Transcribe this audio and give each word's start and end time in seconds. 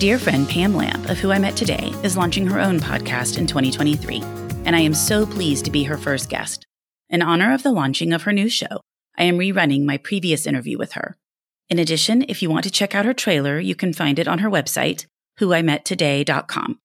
Dear 0.00 0.18
friend 0.18 0.48
Pam 0.48 0.74
Lamp, 0.74 1.10
of 1.10 1.18
who 1.18 1.30
I 1.30 1.38
met 1.38 1.56
today, 1.56 1.92
is 2.02 2.16
launching 2.16 2.46
her 2.46 2.58
own 2.58 2.80
podcast 2.80 3.36
in 3.36 3.46
2023, 3.46 4.22
and 4.64 4.74
I 4.74 4.80
am 4.80 4.94
so 4.94 5.26
pleased 5.26 5.66
to 5.66 5.70
be 5.70 5.84
her 5.84 5.98
first 5.98 6.30
guest. 6.30 6.64
In 7.10 7.20
honor 7.20 7.52
of 7.52 7.62
the 7.62 7.70
launching 7.70 8.14
of 8.14 8.22
her 8.22 8.32
new 8.32 8.48
show, 8.48 8.80
I 9.18 9.24
am 9.24 9.36
rerunning 9.36 9.84
my 9.84 9.98
previous 9.98 10.46
interview 10.46 10.78
with 10.78 10.92
her. 10.92 11.18
In 11.68 11.78
addition, 11.78 12.24
if 12.30 12.40
you 12.40 12.48
want 12.48 12.64
to 12.64 12.70
check 12.70 12.94
out 12.94 13.04
her 13.04 13.12
trailer, 13.12 13.60
you 13.60 13.74
can 13.74 13.92
find 13.92 14.18
it 14.18 14.26
on 14.26 14.38
her 14.38 14.48
website, 14.48 15.04
whoimettoday.com. 15.38 16.78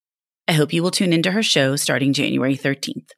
I 0.50 0.52
hope 0.52 0.74
you 0.74 0.84
will 0.84 0.92
tune 0.92 1.14
into 1.14 1.32
her 1.32 1.44
show 1.44 1.78
starting 1.78 2.12
January 2.12 2.58
13th. 2.58 3.12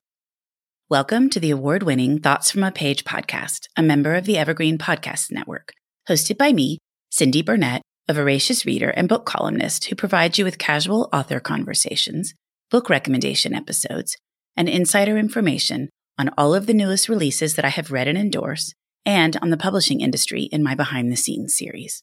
Welcome 0.92 1.28
to 1.32 1.40
the 1.40 1.50
award 1.50 1.82
winning 1.82 2.20
Thoughts 2.20 2.52
from 2.52 2.64
a 2.64 2.72
Page 2.72 3.04
podcast, 3.04 3.62
a 3.75 3.81
member 3.81 4.14
of 4.14 4.25
the 4.25 4.38
Evergreen 4.38 4.78
Podcast 4.78 5.31
Network, 5.31 5.73
hosted 6.08 6.38
by 6.38 6.53
me, 6.53 6.78
Cindy 7.09 7.42
Burnett, 7.42 7.81
a 8.08 8.13
voracious 8.13 8.66
reader 8.66 8.89
and 8.89 9.09
book 9.09 9.25
columnist 9.25 9.86
who 9.86 9.95
provides 9.95 10.38
you 10.38 10.45
with 10.45 10.58
casual 10.58 11.09
author 11.11 11.39
conversations, 11.39 12.33
book 12.72 12.89
recommendation 12.89 13.53
episodes, 13.53 14.16
and 14.55 14.69
insider 14.69 15.17
information 15.17 15.89
on 16.17 16.31
all 16.38 16.55
of 16.55 16.66
the 16.66 16.73
newest 16.73 17.09
releases 17.09 17.55
that 17.55 17.66
I 17.66 17.69
have 17.69 17.91
read 17.91 18.08
and 18.08 18.17
endorse, 18.17 18.73
and 19.05 19.38
on 19.41 19.50
the 19.50 19.58
publishing 19.58 20.02
industry 20.02 20.44
in 20.44 20.63
my 20.63 20.73
behind 20.73 21.11
the 21.11 21.17
scenes 21.17 21.55
series. 21.55 22.02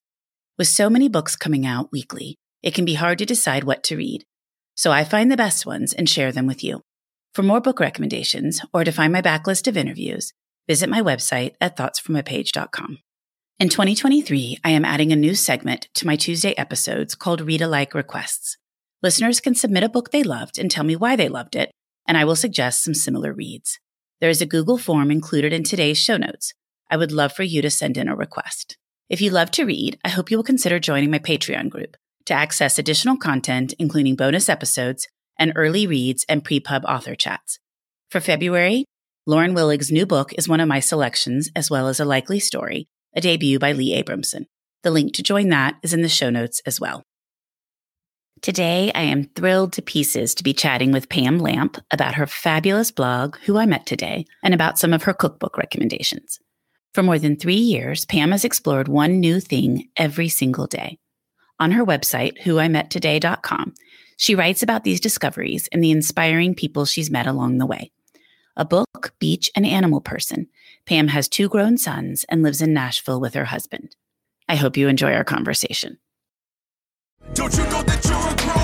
With 0.59 0.69
so 0.69 0.89
many 0.89 1.09
books 1.09 1.37
coming 1.37 1.67
out 1.67 1.91
weekly, 1.91 2.37
it 2.63 2.75
can 2.75 2.85
be 2.85 2.95
hard 2.95 3.19
to 3.19 3.27
decide 3.27 3.65
what 3.65 3.83
to 3.85 3.97
read. 3.97 4.25
So 4.77 4.93
I 4.93 5.05
find 5.05 5.31
the 5.31 5.37
best 5.37 5.67
ones 5.67 5.93
and 5.93 6.09
share 6.09 6.33
them 6.33 6.47
with 6.47 6.63
you. 6.63 6.83
For 7.35 7.43
more 7.43 7.61
book 7.61 7.81
recommendations 7.81 8.61
or 8.73 8.85
to 8.85 8.93
find 8.93 9.13
my 9.13 9.21
backlist 9.23 9.67
of 9.67 9.77
interviews, 9.77 10.33
visit 10.69 10.89
my 10.89 11.03
website 11.03 11.55
at 11.61 11.77
thoughtsfromapage.com. 11.77 12.99
In 13.61 13.69
2023, 13.69 14.59
I 14.65 14.71
am 14.71 14.85
adding 14.85 15.13
a 15.13 15.17
new 15.17 15.37
segment 15.37 15.87
to 15.95 16.09
my 16.09 16.17
Tuesday 16.17 16.55
episodes 16.59 17.15
called 17.15 17.41
Read 17.41 17.63
Alike 17.63 17.95
Requests. 17.95 18.57
Listeners 19.01 19.39
can 19.39 19.55
submit 19.55 19.85
a 19.85 19.89
book 19.89 20.11
they 20.11 20.25
loved 20.25 20.59
and 20.59 20.69
tell 20.69 20.83
me 20.83 20.97
why 20.97 21.15
they 21.15 21.29
loved 21.29 21.55
it, 21.55 21.71
and 22.05 22.19
I 22.19 22.25
will 22.25 22.35
suggest 22.35 22.83
some 22.83 22.95
similar 22.95 23.33
reads. 23.33 23.79
There 24.21 24.29
is 24.29 24.43
a 24.43 24.47
Google 24.47 24.77
form 24.77 25.09
included 25.09 25.53
in 25.53 25.63
today's 25.63 25.99
show 25.99 26.17
notes. 26.17 26.53
I 26.91 26.97
would 26.97 27.13
love 27.13 27.33
for 27.33 27.45
you 27.45 27.63
to 27.63 27.71
send 27.71 27.97
in 27.97 28.09
a 28.09 28.17
request. 28.17 28.77
If 29.09 29.21
you 29.21 29.31
love 29.31 29.53
to 29.53 29.65
read, 29.65 30.01
I 30.05 30.09
hope 30.09 30.33
you 30.33 30.37
will 30.37 30.43
consider 30.43 30.81
joining 30.81 31.13
my 31.13 31.21
Patreon 31.21 31.71
group 31.71 31.97
to 32.25 32.35
access 32.35 32.77
additional 32.77 33.17
content, 33.17 33.73
including 33.79 34.17
bonus 34.17 34.49
episodes 34.49 35.07
and 35.39 35.53
early 35.55 35.87
reads 35.87 36.27
and 36.29 36.43
pre-pub 36.43 36.85
author 36.87 37.15
chats. 37.15 37.61
For 38.11 38.19
February, 38.19 38.85
Lauren 39.27 39.55
Willig's 39.55 39.93
new 39.93 40.07
book 40.07 40.33
is 40.37 40.49
one 40.49 40.59
of 40.59 40.67
my 40.67 40.81
selections, 40.81 41.51
as 41.55 41.71
well 41.71 41.87
as 41.87 42.01
a 42.01 42.05
likely 42.05 42.41
story 42.41 42.89
a 43.15 43.21
debut 43.21 43.59
by 43.59 43.73
Leigh 43.73 44.03
Abramson. 44.03 44.47
The 44.83 44.91
link 44.91 45.15
to 45.15 45.23
join 45.23 45.49
that 45.49 45.77
is 45.83 45.95
in 45.95 46.03
the 46.03 46.09
show 46.09 46.31
notes 46.31 46.61
as 46.67 46.81
well. 46.81 47.05
Today, 48.43 48.93
I 48.95 49.03
am 49.03 49.25
thrilled 49.25 49.73
to 49.73 49.83
pieces 49.83 50.35
to 50.35 50.45
be 50.45 50.53
chatting 50.53 50.93
with 50.93 51.09
Pam 51.09 51.39
Lamp 51.39 51.79
about 51.91 52.17
her 52.17 52.27
fabulous 52.27 52.91
blog, 52.91 53.37
Who 53.47 53.57
I 53.57 53.65
Met 53.65 53.87
Today, 53.87 54.27
and 54.43 54.53
about 54.53 54.79
some 54.79 54.93
of 54.93 55.05
her 55.05 55.15
cookbook 55.15 55.57
recommendations. 55.57 56.39
For 56.93 57.03
more 57.03 57.19
than 57.19 57.37
three 57.37 57.55
years, 57.55 58.05
Pam 58.05 58.33
has 58.33 58.45
explored 58.45 58.87
one 58.87 59.19
new 59.19 59.41
thing 59.41 59.89
every 59.97 60.29
single 60.29 60.67
day. 60.67 60.99
On 61.59 61.71
her 61.71 61.87
website, 61.87 62.39
whoimettoday.com, 62.43 63.75
she 64.19 64.35
writes 64.35 64.63
about 64.63 64.85
these 64.85 65.01
discoveries 65.01 65.69
and 65.73 65.83
the 65.83 65.91
inspiring 65.91 66.55
people 66.55 66.85
she's 66.85 67.11
met 67.11 67.27
along 67.27 67.59
the 67.59 67.67
way. 67.67 67.93
A 68.57 68.65
book, 68.65 69.15
beach, 69.19 69.51
and 69.57 69.67
animal 69.67 70.01
person, 70.01 70.47
Pam 70.87 71.09
has 71.09 71.29
two 71.29 71.49
grown 71.49 71.77
sons 71.77 72.25
and 72.29 72.43
lives 72.43 72.63
in 72.63 72.73
Nashville 72.73 73.21
with 73.21 73.35
her 73.35 73.47
husband. 73.47 73.97
I 74.49 74.55
hope 74.55 74.77
you 74.77 74.87
enjoy 74.87 75.13
our 75.13 75.25
conversation. 75.25 75.99
Don't 77.33 77.53
you 77.57 77.65
know 77.65 77.83
that 77.83 78.05
you're 78.05 78.33
a 78.33 78.37
grown? 78.37 78.64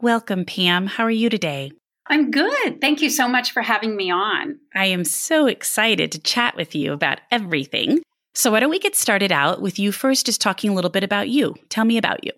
Welcome, 0.00 0.44
Pam. 0.44 0.86
How 0.86 1.02
are 1.02 1.10
you 1.10 1.28
today? 1.28 1.72
I'm 2.06 2.30
good. 2.30 2.80
Thank 2.80 3.02
you 3.02 3.10
so 3.10 3.26
much 3.26 3.50
for 3.50 3.62
having 3.62 3.96
me 3.96 4.12
on. 4.12 4.60
I 4.72 4.86
am 4.86 5.04
so 5.04 5.46
excited 5.46 6.12
to 6.12 6.20
chat 6.20 6.54
with 6.54 6.76
you 6.76 6.92
about 6.92 7.18
everything. 7.32 8.02
So, 8.32 8.52
why 8.52 8.60
don't 8.60 8.70
we 8.70 8.78
get 8.78 8.94
started 8.94 9.32
out 9.32 9.60
with 9.60 9.76
you 9.80 9.90
first, 9.90 10.26
just 10.26 10.40
talking 10.40 10.70
a 10.70 10.74
little 10.74 10.88
bit 10.88 11.02
about 11.02 11.30
you? 11.30 11.56
Tell 11.68 11.84
me 11.84 11.98
about 11.98 12.22
you. 12.22 12.30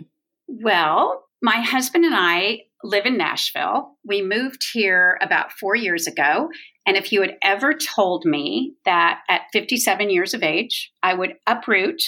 Well, 0.49 1.23
my 1.43 1.61
husband 1.61 2.07
and 2.07 2.15
I 2.15 2.61
live 2.83 3.05
in 3.05 3.19
Nashville. 3.19 3.95
We 4.07 4.23
moved 4.23 4.65
here 4.73 5.19
about 5.21 5.53
four 5.53 5.75
years 5.75 6.07
ago. 6.07 6.49
And 6.87 6.97
if 6.97 7.13
you 7.13 7.21
had 7.21 7.37
ever 7.43 7.75
told 7.75 8.25
me 8.25 8.73
that 8.87 9.21
at 9.29 9.43
57 9.53 10.09
years 10.09 10.33
of 10.33 10.43
age, 10.43 10.91
I 11.03 11.13
would 11.13 11.35
uproot 11.47 12.01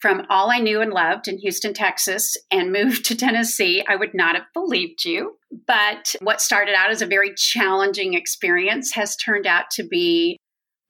from 0.00 0.26
all 0.30 0.50
I 0.50 0.58
knew 0.58 0.80
and 0.80 0.92
loved 0.92 1.28
in 1.28 1.38
Houston, 1.38 1.74
Texas, 1.74 2.36
and 2.50 2.72
moved 2.72 3.04
to 3.06 3.16
Tennessee, 3.16 3.84
I 3.88 3.96
would 3.96 4.14
not 4.14 4.34
have 4.34 4.46
believed 4.54 5.04
you. 5.04 5.36
But 5.66 6.14
what 6.20 6.40
started 6.40 6.74
out 6.74 6.90
as 6.90 7.02
a 7.02 7.06
very 7.06 7.34
challenging 7.36 8.14
experience 8.14 8.94
has 8.94 9.16
turned 9.16 9.46
out 9.46 9.70
to 9.72 9.86
be 9.86 10.38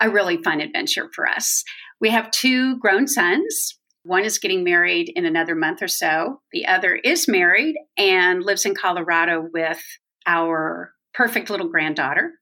a 0.01 0.11
really 0.11 0.43
fun 0.43 0.61
adventure 0.61 1.11
for 1.15 1.29
us. 1.29 1.63
We 2.01 2.11
have 2.11 2.31
two 2.31 2.79
grown 2.79 3.07
sons. 3.07 3.79
One 4.05 4.25
is 4.25 4.39
getting 4.39 4.65
married 4.65 5.13
in 5.15 5.27
another 5.27 5.55
month 5.55 5.83
or 5.83 5.89
so. 5.89 6.41
The 6.53 6.67
other 6.67 6.95
is 6.95 7.29
married 7.29 7.77
and 7.99 8.43
lives 8.43 8.65
in 8.65 8.75
Colorado 8.75 9.47
with 9.53 9.83
our 10.27 10.93
perfect 11.13 11.51
little 11.51 11.69
granddaughter. 11.69 12.33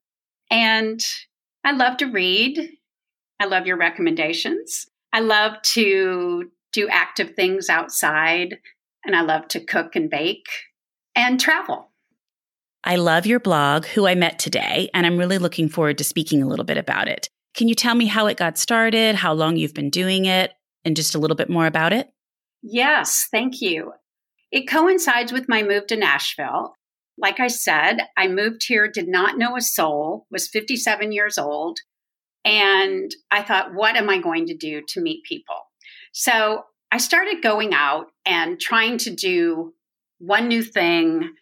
And 0.51 1.01
I 1.65 1.73
love 1.73 1.97
to 1.99 2.07
read. 2.07 2.61
I 3.41 3.47
love 3.47 3.67
your 3.67 3.77
recommendations. 3.77 4.87
I 5.13 5.21
love 5.21 5.61
to 5.75 6.51
do 6.73 6.89
active 6.89 7.35
things 7.35 7.69
outside. 7.69 8.59
And 9.05 9.15
I 9.17 9.23
love 9.23 9.49
to 9.49 9.61
cook 9.61 9.97
and 9.97 10.11
bake 10.11 10.49
and 11.15 11.41
travel. 11.41 11.93
I 12.85 12.97
love 12.97 13.27
your 13.27 13.41
blog, 13.41 13.87
Who 13.87 14.07
I 14.07 14.15
Met 14.15 14.39
Today, 14.39 14.89
and 14.95 15.05
I'm 15.05 15.19
really 15.19 15.39
looking 15.39 15.69
forward 15.69 15.99
to 15.99 16.05
speaking 16.05 16.43
a 16.43 16.47
little 16.47 16.65
bit 16.65 16.79
about 16.79 17.09
it. 17.09 17.29
Can 17.55 17.69
you 17.69 17.75
tell 17.75 17.95
me 17.95 18.07
how 18.07 18.27
it 18.27 18.37
got 18.37 18.57
started, 18.57 19.17
how 19.17 19.33
long 19.33 19.57
you've 19.57 19.75
been 19.75 19.91
doing 19.91 20.27
it, 20.27 20.53
and 20.85 20.95
just 20.95 21.15
a 21.15 21.19
little 21.19 21.37
bit 21.37 21.51
more 21.51 21.67
about 21.67 21.93
it? 21.93 22.09
Yes, 22.63 23.27
thank 23.31 23.61
you. 23.61 23.93
It 24.53 24.69
coincides 24.69 25.33
with 25.33 25.49
my 25.49 25.63
move 25.63 25.87
to 25.89 25.97
Nashville. 25.97 26.75
Like 27.19 27.41
I 27.41 27.49
said, 27.49 28.07
I 28.17 28.29
moved 28.29 28.65
here, 28.67 28.89
did 28.89 29.09
not 29.09 29.39
know 29.39 29.57
a 29.57 29.61
soul, 29.61 30.27
was 30.31 30.49
57 30.49 31.11
years 31.11 31.37
old, 31.37 31.81
and 32.45 33.11
I 33.31 33.43
thought, 33.43 33.75
what 33.75 33.97
am 33.97 34.09
I 34.09 34.19
going 34.19 34.47
to 34.47 34.57
do 34.57 34.83
to 34.89 35.01
meet 35.01 35.25
people? 35.25 35.57
So 36.19 36.65
I 36.91 36.99
started 36.99 37.45
going 37.45 37.75
out 37.75 38.09
and 38.27 38.59
trying 38.59 38.99
to 38.99 39.15
do 39.15 39.73
one 40.19 40.49
new 40.49 40.65
thing 40.65 41.33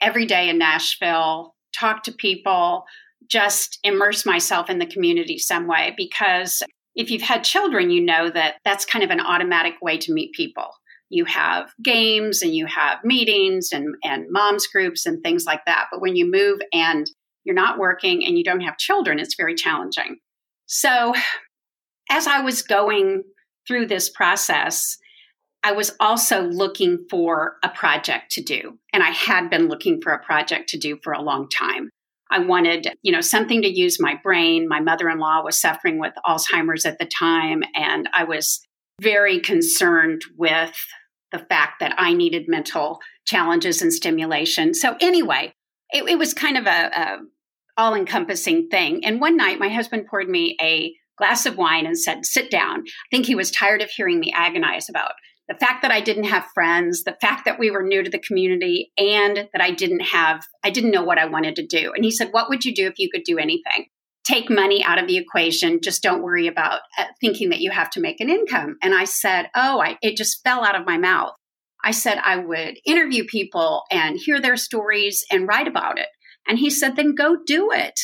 every 0.00 0.24
day 0.24 0.48
in 0.48 0.56
Nashville, 0.56 1.56
talk 1.76 2.04
to 2.04 2.12
people, 2.12 2.84
just 3.26 3.80
immerse 3.82 4.24
myself 4.24 4.70
in 4.70 4.78
the 4.78 4.86
community 4.86 5.36
some 5.36 5.66
way 5.66 5.94
because 5.96 6.62
if 6.94 7.10
you've 7.10 7.22
had 7.22 7.42
children, 7.42 7.90
you 7.90 8.00
know 8.00 8.30
that 8.30 8.58
that's 8.64 8.84
kind 8.84 9.02
of 9.02 9.10
an 9.10 9.18
automatic 9.18 9.74
way 9.82 9.98
to 9.98 10.12
meet 10.12 10.32
people. 10.32 10.68
You 11.08 11.24
have 11.24 11.72
games 11.82 12.40
and 12.40 12.54
you 12.54 12.66
have 12.66 13.02
meetings 13.02 13.70
and, 13.72 13.96
and 14.04 14.26
moms 14.30 14.68
groups 14.68 15.06
and 15.06 15.20
things 15.24 15.44
like 15.44 15.64
that. 15.66 15.86
But 15.90 16.00
when 16.00 16.14
you 16.14 16.30
move 16.30 16.60
and 16.72 17.10
you're 17.42 17.56
not 17.56 17.80
working 17.80 18.24
and 18.24 18.38
you 18.38 18.44
don't 18.44 18.60
have 18.60 18.78
children, 18.78 19.18
it's 19.18 19.34
very 19.34 19.56
challenging. 19.56 20.18
So, 20.66 21.14
as 22.08 22.28
I 22.28 22.42
was 22.42 22.62
going 22.62 23.24
through 23.70 23.86
this 23.86 24.08
process, 24.08 24.98
I 25.62 25.70
was 25.70 25.94
also 26.00 26.42
looking 26.42 27.06
for 27.08 27.54
a 27.62 27.68
project 27.68 28.32
to 28.32 28.42
do. 28.42 28.78
And 28.92 29.00
I 29.00 29.10
had 29.10 29.48
been 29.48 29.68
looking 29.68 30.00
for 30.02 30.10
a 30.10 30.18
project 30.18 30.70
to 30.70 30.78
do 30.78 30.98
for 31.04 31.12
a 31.12 31.22
long 31.22 31.48
time. 31.48 31.88
I 32.32 32.40
wanted, 32.40 32.88
you 33.02 33.12
know, 33.12 33.20
something 33.20 33.62
to 33.62 33.68
use 33.68 34.00
my 34.00 34.18
brain. 34.24 34.66
My 34.66 34.80
mother-in-law 34.80 35.44
was 35.44 35.60
suffering 35.60 36.00
with 36.00 36.14
Alzheimer's 36.26 36.84
at 36.84 36.98
the 36.98 37.06
time 37.06 37.62
and 37.76 38.08
I 38.12 38.24
was 38.24 38.60
very 39.00 39.38
concerned 39.38 40.22
with 40.36 40.74
the 41.30 41.38
fact 41.38 41.78
that 41.78 41.94
I 41.96 42.12
needed 42.12 42.48
mental 42.48 42.98
challenges 43.24 43.82
and 43.82 43.92
stimulation. 43.92 44.74
So 44.74 44.96
anyway, 45.00 45.52
it, 45.92 46.08
it 46.08 46.18
was 46.18 46.34
kind 46.34 46.56
of 46.56 46.66
a, 46.66 46.90
a 46.92 47.18
all-encompassing 47.76 48.68
thing. 48.68 49.04
And 49.04 49.20
one 49.20 49.36
night 49.36 49.60
my 49.60 49.68
husband 49.68 50.08
poured 50.08 50.28
me 50.28 50.56
a 50.60 50.92
glass 51.20 51.46
of 51.46 51.56
wine 51.56 51.86
and 51.86 51.98
said, 51.98 52.26
"Sit 52.26 52.50
down." 52.50 52.80
I 52.80 53.08
think 53.10 53.26
he 53.26 53.36
was 53.36 53.50
tired 53.50 53.82
of 53.82 53.90
hearing 53.90 54.18
me 54.18 54.32
agonize 54.34 54.88
about 54.88 55.12
the 55.50 55.56
fact 55.58 55.82
that 55.82 55.90
I 55.90 56.00
didn't 56.00 56.24
have 56.24 56.46
friends, 56.54 57.02
the 57.02 57.16
fact 57.20 57.44
that 57.44 57.58
we 57.58 57.72
were 57.72 57.82
new 57.82 58.04
to 58.04 58.10
the 58.10 58.20
community, 58.20 58.92
and 58.96 59.48
that 59.52 59.60
I 59.60 59.72
didn't 59.72 60.02
have, 60.02 60.44
I 60.62 60.70
didn't 60.70 60.92
know 60.92 61.02
what 61.02 61.18
I 61.18 61.26
wanted 61.26 61.56
to 61.56 61.66
do. 61.66 61.92
And 61.92 62.04
he 62.04 62.12
said, 62.12 62.28
What 62.30 62.48
would 62.48 62.64
you 62.64 62.72
do 62.72 62.86
if 62.86 62.98
you 62.98 63.10
could 63.10 63.24
do 63.24 63.36
anything? 63.36 63.86
Take 64.22 64.48
money 64.48 64.84
out 64.84 65.00
of 65.00 65.08
the 65.08 65.16
equation. 65.16 65.80
Just 65.82 66.04
don't 66.04 66.22
worry 66.22 66.46
about 66.46 66.82
uh, 66.96 67.06
thinking 67.20 67.50
that 67.50 67.60
you 67.60 67.72
have 67.72 67.90
to 67.90 68.00
make 68.00 68.20
an 68.20 68.30
income. 68.30 68.76
And 68.80 68.94
I 68.94 69.04
said, 69.04 69.50
Oh, 69.56 69.80
I, 69.80 69.98
it 70.02 70.16
just 70.16 70.40
fell 70.44 70.64
out 70.64 70.80
of 70.80 70.86
my 70.86 70.98
mouth. 70.98 71.32
I 71.84 71.90
said 71.90 72.18
I 72.18 72.36
would 72.36 72.78
interview 72.86 73.24
people 73.24 73.82
and 73.90 74.16
hear 74.16 74.40
their 74.40 74.56
stories 74.56 75.24
and 75.32 75.48
write 75.48 75.66
about 75.66 75.98
it. 75.98 76.06
And 76.46 76.60
he 76.60 76.70
said, 76.70 76.94
Then 76.94 77.16
go 77.16 77.36
do 77.44 77.72
it. 77.72 77.98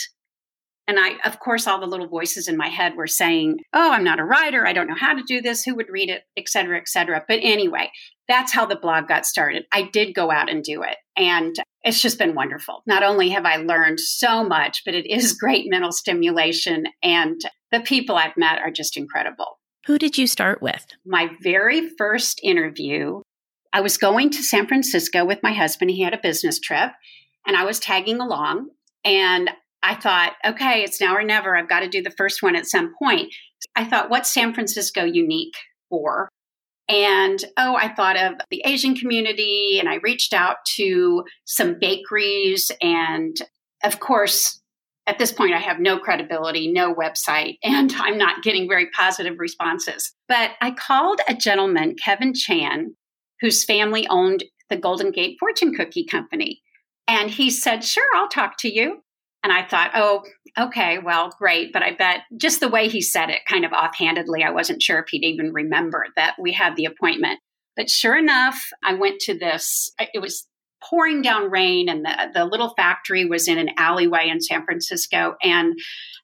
And 0.89 0.99
I, 1.01 1.17
of 1.25 1.41
course, 1.41 1.67
all 1.67 1.81
the 1.81 1.87
little 1.87 2.07
voices 2.07 2.47
in 2.47 2.57
my 2.57 2.69
head 2.69 2.95
were 2.95 3.09
saying, 3.09 3.59
Oh, 3.73 3.93
I'm 3.93 4.05
not 4.05 4.21
a 4.21 4.25
writer. 4.25 4.67
I 4.67 4.73
don't 4.73 4.87
know 4.87 4.95
how 4.99 5.15
to 5.15 5.23
do 5.27 5.41
this. 5.41 5.65
Who 5.65 5.75
would 5.75 5.89
read 5.89 6.11
it, 6.11 6.23
et 6.37 6.49
cetera, 6.49 6.79
et 6.79 6.89
cetera. 6.89 7.25
But 7.27 7.41
anyway, 7.43 7.91
that's 8.29 8.53
how 8.53 8.67
the 8.67 8.77
blog 8.77 9.09
got 9.09 9.27
started. 9.27 9.65
I 9.73 9.83
did 9.83 10.15
go 10.15 10.31
out 10.31 10.51
and 10.51 10.63
do 10.63 10.83
it. 10.83 10.97
And 11.17 11.57
it's 11.83 12.01
just 12.01 12.19
been 12.19 12.35
wonderful. 12.35 12.83
Not 12.87 13.03
only 13.03 13.31
have 13.31 13.45
I 13.45 13.57
learned 13.57 14.01
so 14.01 14.45
much, 14.45 14.83
but 14.85 14.95
it 14.95 15.07
is 15.11 15.33
great 15.41 15.67
mental 15.69 15.93
stimulation. 15.93 16.85
And 17.03 17.41
the 17.73 17.81
people 17.81 18.17
I've 18.17 18.37
met 18.37 18.61
are 18.61 18.71
just 18.71 18.97
incredible. 18.97 19.59
Who 19.87 19.99
did 19.99 20.19
you 20.19 20.27
start 20.27 20.63
with? 20.63 20.85
My 21.05 21.31
very 21.43 21.91
first 21.97 22.41
interview, 22.43 23.23
I 23.73 23.81
was 23.81 23.97
going 23.97 24.31
to 24.31 24.43
San 24.43 24.67
Francisco 24.67 25.25
with 25.25 25.43
my 25.43 25.53
husband. 25.53 25.91
He 25.91 26.03
had 26.03 26.15
a 26.15 26.21
business 26.21 26.59
trip 26.59 26.91
and 27.47 27.57
I 27.57 27.65
was 27.65 27.79
tagging 27.79 28.21
along. 28.21 28.71
And 29.05 29.51
I 29.83 29.95
thought, 29.95 30.35
okay, 30.45 30.83
it's 30.83 31.01
now 31.01 31.15
or 31.15 31.23
never. 31.23 31.57
I've 31.57 31.69
got 31.69 31.81
to 31.81 31.89
do 31.89 32.03
the 32.03 32.15
first 32.17 32.43
one 32.43 32.57
at 32.57 32.67
some 32.67 32.95
point. 32.99 33.33
I 33.77 33.85
thought, 33.85 34.11
what's 34.11 34.33
San 34.33 34.55
Francisco 34.55 35.05
unique 35.05 35.55
for? 35.89 36.29
And 36.89 37.39
oh, 37.57 37.77
I 37.77 37.93
thought 37.95 38.17
of 38.17 38.35
the 38.51 38.63
Asian 38.65 38.95
community 38.95 39.79
and 39.79 39.89
I 39.89 39.97
reached 39.97 40.33
out 40.33 40.59
to 40.77 41.25
some 41.45 41.79
bakeries. 41.81 42.71
And 42.81 43.37
of 43.83 43.99
course, 44.01 44.61
at 45.07 45.19
this 45.19 45.33
point, 45.33 45.55
I 45.55 45.59
have 45.59 45.79
no 45.79 45.99
credibility, 45.99 46.71
no 46.71 46.95
website, 46.95 47.59
and 47.63 47.93
I'm 47.97 48.19
not 48.19 48.43
getting 48.43 48.69
very 48.69 48.89
positive 48.91 49.39
responses. 49.39 50.13
But 50.29 50.53
I 50.61 50.73
called 50.73 51.21
a 51.29 51.35
gentleman, 51.35 51.97
Kevin 51.97 52.35
Chan, 52.35 52.95
whose 53.41 53.65
family 53.65 54.07
owned 54.09 54.45
the 54.69 54.77
Golden 54.77 55.11
Gate 55.13 55.37
Fortune 55.39 55.75
Cookie 55.75 56.05
Company. 56.05 56.61
And 57.09 57.31
he 57.31 57.51
said, 57.51 57.85
Sure, 57.85 58.07
I'll 58.17 58.29
talk 58.29 58.59
to 58.59 58.73
you. 58.73 59.03
And 59.43 59.53
I 59.53 59.65
thought, 59.65 59.93
oh, 59.95 60.25
okay, 60.59 60.99
well, 60.99 61.35
great. 61.39 61.73
But 61.73 61.83
I 61.83 61.95
bet 61.95 62.23
just 62.37 62.61
the 62.61 62.69
way 62.69 62.89
he 62.89 63.01
said 63.01 63.31
it, 63.31 63.43
kind 63.49 63.65
of 63.65 63.73
offhandedly, 63.73 64.43
I 64.43 64.51
wasn't 64.51 64.83
sure 64.83 64.99
if 64.99 65.09
he'd 65.11 65.25
even 65.25 65.53
remember 65.53 66.07
that 66.17 66.35
we 66.41 66.53
had 66.53 66.77
the 66.77 66.87
appointment. 66.87 67.39
But 67.77 67.91
sure 67.91 68.17
enough, 68.17 68.61
I 68.83 68.95
went 68.95 69.21
to 69.21 69.39
this, 69.39 69.93
it 69.99 70.21
was 70.21 70.49
pouring 70.83 71.23
down 71.23 71.51
rain, 71.51 71.89
and 71.89 72.05
the, 72.05 72.31
the 72.35 72.45
little 72.45 72.75
factory 72.77 73.25
was 73.25 73.49
in 73.49 73.59
an 73.59 73.71
alleyway 73.77 74.29
in 74.29 74.41
San 74.41 74.65
Francisco. 74.65 75.35
And 75.43 75.75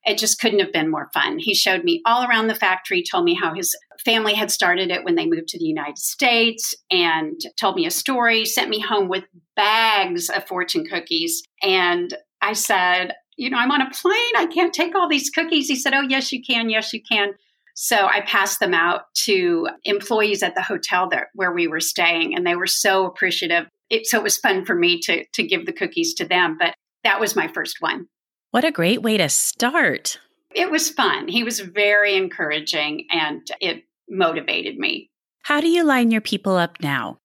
it 0.05 0.19
just 0.19 0.41
couldn't 0.41 0.61
have 0.61 0.73
been 0.73 0.91
more 0.91 1.11
fun. 1.12 1.38
He 1.38 1.55
showed 1.55 1.85
me 1.85 2.03
all 2.06 2.25
around 2.25 2.49
the 2.49 2.55
factory, 2.55 3.05
told 3.08 3.25
me 3.25 3.35
how 3.41 3.55
his 3.55 3.76
family 4.05 4.35
had 4.35 4.50
started 4.50 4.91
it 4.91 5.05
when 5.05 5.15
they 5.15 5.26
moved 5.26 5.49
to 5.49 5.58
the 5.58 5.65
United 5.65 5.99
States, 5.99 6.75
and 6.91 7.41
told 7.61 7.76
me 7.76 7.87
a 7.87 7.91
story, 7.91 8.44
sent 8.44 8.69
me 8.69 8.81
home 8.81 9.08
with 9.08 9.25
bags 9.55 10.29
of 10.29 10.47
fortune 10.47 10.85
cookies. 10.85 11.43
And 11.62 12.17
I 12.43 12.53
said, 12.53 13.15
you 13.37 13.49
know, 13.49 13.56
I'm 13.56 13.71
on 13.71 13.81
a 13.81 13.91
plane. 13.91 14.37
I 14.37 14.47
can't 14.47 14.75
take 14.75 14.94
all 14.94 15.09
these 15.09 15.31
cookies. 15.31 15.69
He 15.69 15.77
said, 15.77 15.94
oh, 15.94 16.03
yes, 16.03 16.33
you 16.33 16.43
can. 16.43 16.69
Yes, 16.69 16.93
you 16.93 17.00
can. 17.03 17.35
So 17.75 18.06
I 18.06 18.21
passed 18.21 18.61
them 18.61 18.75
out 18.75 19.15
to 19.25 19.69
employees 19.85 20.43
at 20.43 20.55
the 20.55 20.62
hotel 20.62 21.09
there 21.09 21.31
where 21.35 21.53
we 21.53 21.67
were 21.67 21.81
staying, 21.81 22.35
and 22.35 22.47
they 22.47 22.56
were 22.56 22.67
so 22.67 23.06
appreciative. 23.06 23.67
It, 23.89 24.06
so 24.06 24.19
it 24.19 24.23
was 24.23 24.37
fun 24.37 24.65
for 24.65 24.75
me 24.75 25.00
to 25.00 25.25
to 25.25 25.43
give 25.43 25.65
the 25.65 25.73
cookies 25.73 26.12
to 26.15 26.27
them. 26.27 26.56
But 26.59 26.75
that 27.05 27.21
was 27.21 27.35
my 27.35 27.49
first 27.49 27.77
one. 27.81 28.09
What 28.50 28.65
a 28.65 28.71
great 28.71 29.03
way 29.03 29.17
to 29.17 29.31
start. 29.31 30.19
It 30.55 30.71
was 30.71 30.91
fun. 30.91 31.29
He 31.29 31.44
was 31.44 31.61
very 31.61 32.15
encouraging, 32.15 33.06
and 33.11 33.41
it 33.61 33.85
motivated 34.09 34.77
me. 34.77 35.09
How 35.43 35.62
do 35.62 35.69
you 35.69 35.83
line 35.83 36.11
your 36.11 36.21
people 36.21 36.56
up 36.56 36.77
now? 36.83 37.19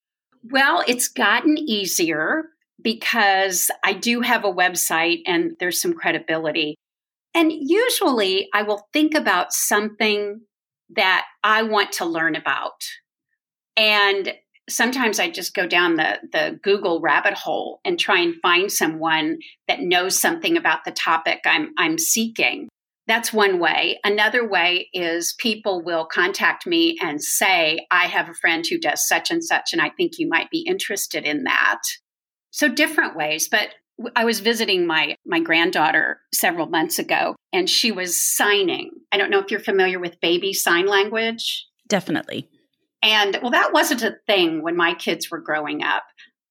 Well, 0.49 0.81
it's 0.87 1.09
gotten 1.09 1.57
easier 1.57 2.45
because 2.81 3.69
I 3.83 3.93
do 3.93 4.21
have 4.21 4.45
a 4.45 4.53
website 4.53 5.21
and 5.25 5.51
there's 5.59 5.81
some 5.81 5.93
credibility. 5.93 6.75
And 7.33 7.51
usually 7.51 8.47
I 8.53 8.63
will 8.63 8.87
think 8.93 9.13
about 9.13 9.53
something 9.53 10.41
that 10.95 11.25
I 11.43 11.63
want 11.63 11.93
to 11.93 12.05
learn 12.05 12.35
about. 12.35 12.83
And 13.75 14.33
sometimes 14.69 15.19
I 15.19 15.29
just 15.29 15.53
go 15.53 15.67
down 15.67 15.95
the, 15.95 16.19
the 16.31 16.59
Google 16.63 16.99
rabbit 17.01 17.33
hole 17.33 17.79
and 17.85 17.99
try 17.99 18.19
and 18.19 18.35
find 18.41 18.71
someone 18.71 19.39
that 19.67 19.81
knows 19.81 20.19
something 20.19 20.57
about 20.57 20.83
the 20.85 20.91
topic 20.91 21.39
I'm, 21.45 21.71
I'm 21.77 21.97
seeking. 21.97 22.67
That's 23.07 23.31
one 23.31 23.59
way. 23.59 23.99
Another 24.03 24.47
way 24.47 24.89
is 24.93 25.33
people 25.39 25.81
will 25.81 26.05
contact 26.05 26.67
me 26.67 26.97
and 27.01 27.23
say, 27.23 27.85
I 27.89 28.07
have 28.07 28.27
a 28.27 28.33
friend 28.33 28.65
who 28.67 28.77
does 28.77 29.07
such 29.07 29.31
and 29.31 29.41
such, 29.41 29.71
and 29.71 29.81
I 29.81 29.91
think 29.91 30.13
you 30.17 30.27
might 30.27 30.49
be 30.49 30.65
interested 30.67 31.25
in 31.25 31.45
that. 31.45 31.79
So 32.51 32.67
different 32.67 33.15
ways, 33.15 33.49
but 33.49 33.69
I 34.15 34.25
was 34.25 34.39
visiting 34.39 34.85
my 34.85 35.15
my 35.25 35.39
granddaughter 35.39 36.21
several 36.33 36.67
months 36.67 36.99
ago 36.99 37.35
and 37.51 37.69
she 37.69 37.91
was 37.91 38.21
signing. 38.21 38.91
I 39.11 39.17
don't 39.17 39.31
know 39.31 39.39
if 39.39 39.49
you're 39.49 39.59
familiar 39.59 39.99
with 39.99 40.21
baby 40.21 40.53
sign 40.53 40.85
language. 40.85 41.65
Definitely. 41.87 42.49
And 43.01 43.39
well 43.41 43.51
that 43.51 43.73
wasn't 43.73 44.03
a 44.03 44.17
thing 44.27 44.61
when 44.61 44.75
my 44.75 44.93
kids 44.93 45.31
were 45.31 45.39
growing 45.39 45.83
up 45.83 46.03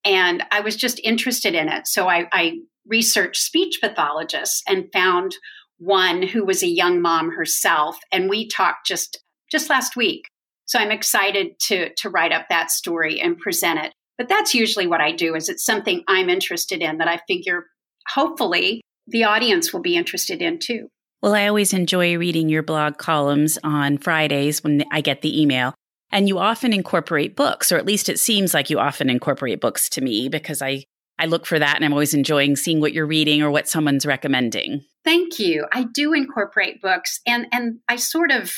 and 0.05 0.43
I 0.51 0.61
was 0.61 0.77
just 0.77 1.01
interested 1.01 1.55
in 1.55 1.69
it. 1.69 1.87
So 1.87 2.09
I, 2.09 2.29
I 2.33 2.59
researched 2.87 3.43
speech 3.43 3.79
pathologists 3.81 4.63
and 4.69 4.91
found 4.93 5.37
one 5.79 6.23
who 6.23 6.45
was 6.45 6.63
a 6.63 6.69
young 6.69 7.01
mom 7.01 7.33
herself 7.33 7.99
and 8.11 8.29
we 8.29 8.49
talked 8.49 8.87
just 8.87 9.19
just 9.51 9.71
last 9.71 9.95
week. 9.95 10.29
So 10.65 10.81
I'm 10.81 10.91
excited 10.91 11.61
to 11.69 11.95
to 11.95 12.11
write 12.11 12.33
up 12.33 12.47
that 12.49 12.73
story 12.73 13.21
and 13.21 13.39
present 13.39 13.79
it. 13.81 13.93
But 14.19 14.29
that's 14.29 14.55
usually 14.55 14.87
what 14.87 15.01
I 15.01 15.13
do 15.13 15.35
is 15.35 15.49
it's 15.49 15.65
something 15.65 16.03
I'm 16.09 16.29
interested 16.29 16.81
in 16.81 16.99
that 16.99 17.09
I 17.09 17.21
figure 17.29 17.67
hopefully 18.09 18.81
the 19.07 19.25
audience 19.25 19.73
will 19.73 19.83
be 19.83 19.97
interested 19.97 20.41
in 20.41 20.59
too. 20.59 20.89
Well, 21.23 21.35
I 21.35 21.49
always 21.49 21.73
enjoy 21.73 22.17
reading 22.17 22.49
your 22.49 22.63
blog 22.63 22.99
columns 22.99 23.59
on 23.65 23.99
Fridays 23.99 24.63
when 24.63 24.85
I 24.91 25.01
get 25.01 25.23
the 25.23 25.41
email. 25.41 25.75
And 26.13 26.29
you 26.29 26.39
often 26.39 26.73
incorporate 26.73 27.35
books, 27.35 27.73
or 27.73 27.79
at 27.79 27.87
least 27.87 28.09
it 28.09 28.21
seems 28.21 28.55
like 28.55 28.71
you 28.71 28.79
often 28.79 29.11
incorporate 29.11 29.61
books 29.61 29.89
to 29.91 30.01
me 30.01 30.29
because 30.29 30.63
I, 30.63 30.85
I 31.19 31.27
look 31.27 31.47
for 31.47 31.59
that 31.59 31.77
and 31.77 31.85
I'm 31.85 31.93
always 31.93 32.15
enjoying 32.15 32.55
seeing 32.55 32.81
what 32.81 32.93
you're 32.93 33.07
reading 33.07 33.43
or 33.43 33.51
what 33.51 33.69
someone's 33.69 34.07
recommending. 34.07 34.85
Thank 35.05 35.39
you. 35.39 35.67
I 35.73 35.85
do 35.93 36.13
incorporate 36.13 36.81
books 36.81 37.21
and 37.27 37.47
and 37.53 37.81
I 37.89 37.97
sort 37.97 38.31
of 38.31 38.53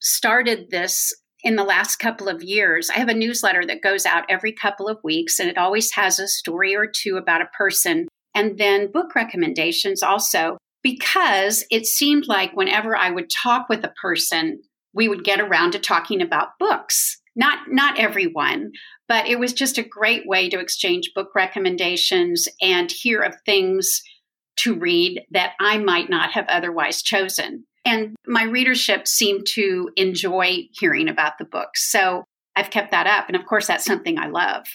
started 0.00 0.70
this 0.70 1.12
in 1.42 1.56
the 1.56 1.64
last 1.64 1.96
couple 1.96 2.28
of 2.28 2.42
years. 2.42 2.88
I 2.90 2.98
have 2.98 3.08
a 3.08 3.14
newsletter 3.14 3.64
that 3.66 3.82
goes 3.82 4.06
out 4.06 4.24
every 4.28 4.52
couple 4.52 4.88
of 4.88 5.02
weeks, 5.02 5.38
and 5.38 5.48
it 5.48 5.58
always 5.58 5.92
has 5.92 6.18
a 6.18 6.28
story 6.28 6.74
or 6.74 6.86
two 6.86 7.16
about 7.16 7.42
a 7.42 7.56
person, 7.56 8.08
and 8.34 8.58
then 8.58 8.90
book 8.90 9.14
recommendations 9.14 10.02
also, 10.02 10.56
because 10.82 11.64
it 11.70 11.86
seemed 11.86 12.26
like 12.26 12.56
whenever 12.56 12.96
I 12.96 13.10
would 13.10 13.30
talk 13.30 13.68
with 13.68 13.84
a 13.84 13.92
person, 14.00 14.60
we 14.94 15.08
would 15.08 15.24
get 15.24 15.40
around 15.40 15.72
to 15.72 15.78
talking 15.78 16.20
about 16.20 16.58
books. 16.58 17.18
Not 17.34 17.60
not 17.68 17.98
everyone, 17.98 18.72
but 19.08 19.26
it 19.26 19.38
was 19.38 19.54
just 19.54 19.78
a 19.78 19.82
great 19.82 20.26
way 20.26 20.50
to 20.50 20.60
exchange 20.60 21.12
book 21.14 21.30
recommendations 21.34 22.46
and 22.60 22.90
hear 22.90 23.20
of 23.20 23.34
things 23.46 24.02
to 24.56 24.74
read 24.74 25.22
that 25.30 25.52
I 25.58 25.78
might 25.78 26.10
not 26.10 26.32
have 26.32 26.44
otherwise 26.48 27.02
chosen. 27.02 27.64
And 27.84 28.14
my 28.26 28.44
readership 28.44 29.08
seemed 29.08 29.46
to 29.54 29.90
enjoy 29.96 30.68
hearing 30.78 31.08
about 31.08 31.38
the 31.38 31.44
books. 31.44 31.90
So 31.90 32.24
I've 32.54 32.70
kept 32.70 32.90
that 32.92 33.06
up. 33.06 33.26
And 33.28 33.36
of 33.36 33.44
course, 33.46 33.66
that's 33.66 33.84
something 33.84 34.18
I 34.18 34.28
love. 34.28 34.66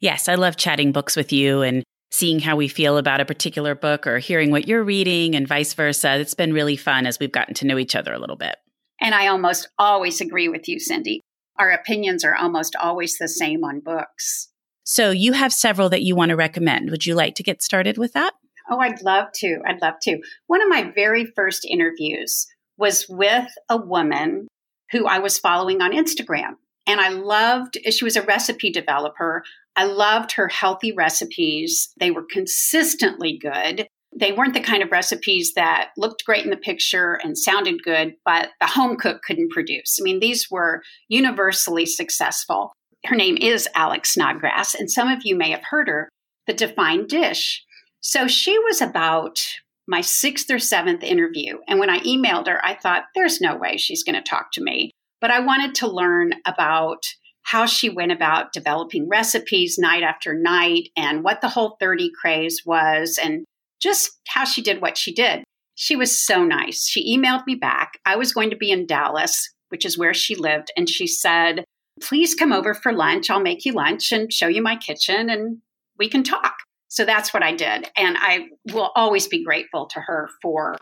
Yes, 0.00 0.28
I 0.28 0.34
love 0.34 0.56
chatting 0.56 0.92
books 0.92 1.16
with 1.16 1.32
you 1.32 1.62
and 1.62 1.84
seeing 2.10 2.40
how 2.40 2.56
we 2.56 2.68
feel 2.68 2.98
about 2.98 3.20
a 3.20 3.24
particular 3.24 3.74
book 3.74 4.06
or 4.06 4.18
hearing 4.18 4.50
what 4.50 4.68
you're 4.68 4.84
reading 4.84 5.34
and 5.34 5.48
vice 5.48 5.74
versa. 5.74 6.16
It's 6.16 6.34
been 6.34 6.52
really 6.52 6.76
fun 6.76 7.06
as 7.06 7.18
we've 7.18 7.32
gotten 7.32 7.54
to 7.54 7.66
know 7.66 7.78
each 7.78 7.96
other 7.96 8.12
a 8.12 8.18
little 8.18 8.36
bit. 8.36 8.56
And 9.00 9.14
I 9.14 9.26
almost 9.28 9.68
always 9.78 10.20
agree 10.20 10.48
with 10.48 10.68
you, 10.68 10.78
Cindy. 10.78 11.20
Our 11.58 11.70
opinions 11.70 12.24
are 12.24 12.34
almost 12.34 12.76
always 12.76 13.18
the 13.18 13.28
same 13.28 13.64
on 13.64 13.80
books. 13.80 14.48
So 14.84 15.10
you 15.10 15.32
have 15.32 15.52
several 15.52 15.88
that 15.90 16.02
you 16.02 16.14
want 16.14 16.30
to 16.30 16.36
recommend. 16.36 16.90
Would 16.90 17.06
you 17.06 17.14
like 17.14 17.34
to 17.36 17.42
get 17.42 17.62
started 17.62 17.96
with 17.98 18.12
that? 18.12 18.34
Oh, 18.70 18.78
I'd 18.78 19.02
love 19.02 19.28
to. 19.36 19.58
I'd 19.66 19.82
love 19.82 19.94
to. 20.02 20.18
One 20.46 20.62
of 20.62 20.68
my 20.68 20.90
very 20.94 21.26
first 21.36 21.64
interviews 21.64 22.46
was 22.76 23.06
with 23.08 23.48
a 23.68 23.76
woman 23.76 24.48
who 24.90 25.06
I 25.06 25.18
was 25.18 25.38
following 25.38 25.80
on 25.80 25.92
Instagram. 25.92 26.54
And 26.86 27.00
I 27.00 27.08
loved, 27.08 27.78
she 27.90 28.04
was 28.04 28.16
a 28.16 28.22
recipe 28.22 28.70
developer. 28.70 29.42
I 29.76 29.84
loved 29.84 30.32
her 30.32 30.48
healthy 30.48 30.92
recipes. 30.92 31.88
They 31.98 32.10
were 32.10 32.26
consistently 32.30 33.38
good. 33.38 33.86
They 34.16 34.32
weren't 34.32 34.54
the 34.54 34.60
kind 34.60 34.82
of 34.82 34.92
recipes 34.92 35.54
that 35.54 35.90
looked 35.96 36.24
great 36.24 36.44
in 36.44 36.50
the 36.50 36.56
picture 36.56 37.18
and 37.24 37.36
sounded 37.36 37.82
good, 37.82 38.14
but 38.24 38.50
the 38.60 38.66
home 38.66 38.96
cook 38.96 39.22
couldn't 39.22 39.50
produce. 39.50 39.98
I 40.00 40.04
mean, 40.04 40.20
these 40.20 40.48
were 40.50 40.82
universally 41.08 41.86
successful. 41.86 42.72
Her 43.06 43.16
name 43.16 43.36
is 43.40 43.68
Alex 43.74 44.14
Snodgrass, 44.14 44.74
and 44.74 44.90
some 44.90 45.08
of 45.08 45.22
you 45.24 45.36
may 45.36 45.50
have 45.50 45.64
heard 45.68 45.88
her, 45.88 46.08
The 46.46 46.54
Defined 46.54 47.08
Dish. 47.08 47.64
So 48.04 48.26
she 48.26 48.58
was 48.58 48.82
about 48.82 49.40
my 49.88 50.02
sixth 50.02 50.50
or 50.50 50.58
seventh 50.58 51.02
interview. 51.02 51.56
And 51.66 51.80
when 51.80 51.88
I 51.88 52.00
emailed 52.00 52.48
her, 52.48 52.64
I 52.64 52.74
thought, 52.74 53.04
there's 53.14 53.40
no 53.40 53.56
way 53.56 53.78
she's 53.78 54.02
going 54.02 54.14
to 54.14 54.20
talk 54.22 54.52
to 54.52 54.62
me. 54.62 54.90
But 55.22 55.30
I 55.30 55.40
wanted 55.40 55.74
to 55.76 55.88
learn 55.88 56.34
about 56.44 57.02
how 57.44 57.64
she 57.64 57.88
went 57.88 58.12
about 58.12 58.52
developing 58.52 59.08
recipes 59.08 59.78
night 59.78 60.02
after 60.02 60.34
night 60.34 60.90
and 60.98 61.24
what 61.24 61.40
the 61.40 61.48
whole 61.48 61.78
30 61.80 62.10
craze 62.20 62.60
was 62.66 63.18
and 63.22 63.46
just 63.80 64.10
how 64.28 64.44
she 64.44 64.60
did 64.60 64.82
what 64.82 64.98
she 64.98 65.14
did. 65.14 65.42
She 65.74 65.96
was 65.96 66.22
so 66.22 66.44
nice. 66.44 66.86
She 66.86 67.16
emailed 67.16 67.46
me 67.46 67.54
back. 67.54 67.98
I 68.04 68.16
was 68.16 68.34
going 68.34 68.50
to 68.50 68.56
be 68.56 68.70
in 68.70 68.86
Dallas, 68.86 69.50
which 69.70 69.86
is 69.86 69.96
where 69.96 70.14
she 70.14 70.34
lived. 70.34 70.70
And 70.76 70.90
she 70.90 71.06
said, 71.06 71.64
Please 72.02 72.34
come 72.34 72.52
over 72.52 72.74
for 72.74 72.92
lunch. 72.92 73.30
I'll 73.30 73.40
make 73.40 73.64
you 73.64 73.72
lunch 73.72 74.12
and 74.12 74.30
show 74.30 74.48
you 74.48 74.60
my 74.60 74.76
kitchen 74.76 75.30
and 75.30 75.62
we 75.98 76.10
can 76.10 76.22
talk. 76.22 76.56
So 76.94 77.04
that's 77.04 77.34
what 77.34 77.42
I 77.42 77.50
did. 77.50 77.90
And 77.96 78.16
I 78.16 78.50
will 78.72 78.92
always 78.94 79.26
be 79.26 79.42
grateful 79.42 79.86
to 79.86 80.00
her 80.00 80.30
for 80.40 80.76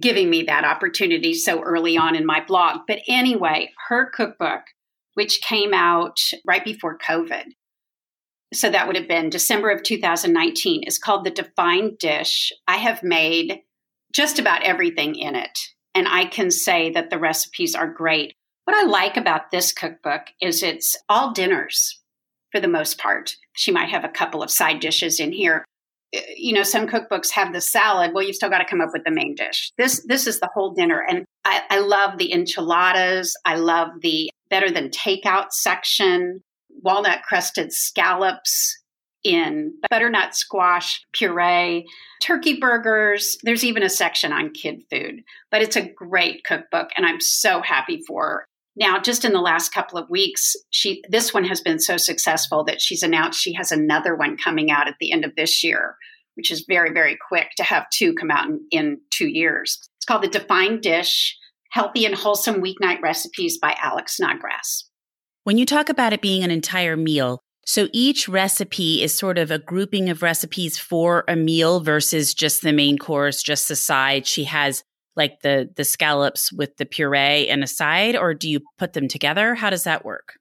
giving 0.00 0.28
me 0.28 0.42
that 0.42 0.64
opportunity 0.64 1.34
so 1.34 1.62
early 1.62 1.96
on 1.96 2.16
in 2.16 2.26
my 2.26 2.44
blog. 2.44 2.80
But 2.88 2.98
anyway, 3.06 3.70
her 3.86 4.10
cookbook 4.10 4.62
which 5.14 5.40
came 5.40 5.72
out 5.72 6.16
right 6.44 6.64
before 6.64 6.98
COVID. 6.98 7.44
So 8.52 8.70
that 8.70 8.88
would 8.88 8.96
have 8.96 9.06
been 9.06 9.30
December 9.30 9.70
of 9.70 9.84
2019, 9.84 10.82
is 10.82 10.98
called 10.98 11.24
The 11.24 11.30
Defined 11.30 11.98
Dish. 11.98 12.52
I 12.66 12.78
have 12.78 13.04
made 13.04 13.60
just 14.12 14.40
about 14.40 14.64
everything 14.64 15.14
in 15.14 15.36
it. 15.36 15.56
And 15.94 16.08
I 16.08 16.24
can 16.24 16.50
say 16.50 16.90
that 16.90 17.10
the 17.10 17.18
recipes 17.18 17.76
are 17.76 17.86
great. 17.86 18.34
What 18.64 18.76
I 18.76 18.84
like 18.84 19.16
about 19.16 19.52
this 19.52 19.72
cookbook 19.72 20.22
is 20.40 20.64
it's 20.64 20.96
all 21.08 21.32
dinners 21.32 22.01
for 22.52 22.60
the 22.60 22.68
most 22.68 22.98
part. 22.98 23.34
She 23.54 23.72
might 23.72 23.88
have 23.88 24.04
a 24.04 24.08
couple 24.08 24.42
of 24.42 24.50
side 24.50 24.80
dishes 24.80 25.18
in 25.18 25.32
here. 25.32 25.64
Uh, 26.14 26.20
you 26.36 26.52
know, 26.52 26.62
some 26.62 26.86
cookbooks 26.86 27.30
have 27.30 27.52
the 27.52 27.60
salad. 27.60 28.12
Well, 28.14 28.22
you've 28.22 28.36
still 28.36 28.50
got 28.50 28.58
to 28.58 28.68
come 28.68 28.80
up 28.80 28.90
with 28.92 29.04
the 29.04 29.10
main 29.10 29.34
dish. 29.34 29.72
This 29.78 30.04
this 30.06 30.26
is 30.26 30.38
the 30.38 30.50
whole 30.54 30.72
dinner. 30.72 31.04
And 31.08 31.24
I, 31.44 31.62
I 31.70 31.78
love 31.80 32.18
the 32.18 32.32
enchiladas. 32.32 33.34
I 33.44 33.56
love 33.56 33.88
the 34.02 34.30
better 34.50 34.70
than 34.70 34.90
takeout 34.90 35.50
section, 35.50 36.42
walnut 36.82 37.22
crusted 37.22 37.72
scallops 37.72 38.78
in 39.24 39.72
butternut 39.88 40.34
squash 40.34 41.00
puree, 41.12 41.86
turkey 42.22 42.58
burgers. 42.58 43.38
There's 43.42 43.64
even 43.64 43.82
a 43.82 43.88
section 43.88 44.32
on 44.32 44.52
kid 44.52 44.82
food, 44.90 45.22
but 45.50 45.62
it's 45.62 45.76
a 45.76 45.88
great 45.88 46.44
cookbook 46.44 46.90
and 46.96 47.06
I'm 47.06 47.20
so 47.20 47.62
happy 47.62 48.02
for. 48.06 48.44
Now, 48.74 48.98
just 48.98 49.24
in 49.24 49.32
the 49.32 49.40
last 49.40 49.72
couple 49.72 49.98
of 49.98 50.08
weeks, 50.08 50.56
she 50.70 51.02
this 51.08 51.34
one 51.34 51.44
has 51.44 51.60
been 51.60 51.78
so 51.78 51.96
successful 51.96 52.64
that 52.64 52.80
she's 52.80 53.02
announced 53.02 53.40
she 53.40 53.54
has 53.54 53.70
another 53.70 54.14
one 54.14 54.36
coming 54.36 54.70
out 54.70 54.88
at 54.88 54.94
the 54.98 55.12
end 55.12 55.24
of 55.24 55.36
this 55.36 55.62
year, 55.62 55.96
which 56.36 56.50
is 56.50 56.64
very, 56.66 56.92
very 56.92 57.18
quick 57.28 57.48
to 57.58 57.64
have 57.64 57.90
two 57.90 58.14
come 58.14 58.30
out 58.30 58.48
in, 58.48 58.60
in 58.70 59.00
two 59.10 59.28
years. 59.28 59.78
It's 59.98 60.06
called 60.06 60.22
The 60.22 60.28
Defined 60.28 60.80
Dish 60.80 61.36
Healthy 61.70 62.06
and 62.06 62.14
Wholesome 62.14 62.62
Weeknight 62.62 63.02
Recipes 63.02 63.58
by 63.58 63.76
Alex 63.80 64.16
Snodgrass. 64.16 64.88
When 65.44 65.58
you 65.58 65.66
talk 65.66 65.88
about 65.88 66.12
it 66.12 66.22
being 66.22 66.42
an 66.42 66.50
entire 66.50 66.96
meal, 66.96 67.40
so 67.64 67.88
each 67.92 68.28
recipe 68.28 69.02
is 69.02 69.14
sort 69.14 69.38
of 69.38 69.50
a 69.50 69.58
grouping 69.58 70.08
of 70.08 70.22
recipes 70.22 70.78
for 70.78 71.24
a 71.28 71.36
meal 71.36 71.80
versus 71.80 72.34
just 72.34 72.62
the 72.62 72.72
main 72.72 72.98
course, 72.98 73.42
just 73.42 73.68
the 73.68 73.76
side. 73.76 74.26
She 74.26 74.44
has 74.44 74.82
like 75.16 75.40
the 75.42 75.68
the 75.76 75.84
scallops 75.84 76.52
with 76.52 76.76
the 76.76 76.86
puree 76.86 77.48
and 77.48 77.62
a 77.62 77.66
side, 77.66 78.16
or 78.16 78.34
do 78.34 78.48
you 78.48 78.60
put 78.78 78.92
them 78.92 79.08
together? 79.08 79.54
How 79.54 79.70
does 79.70 79.84
that 79.84 80.04
work? 80.04 80.34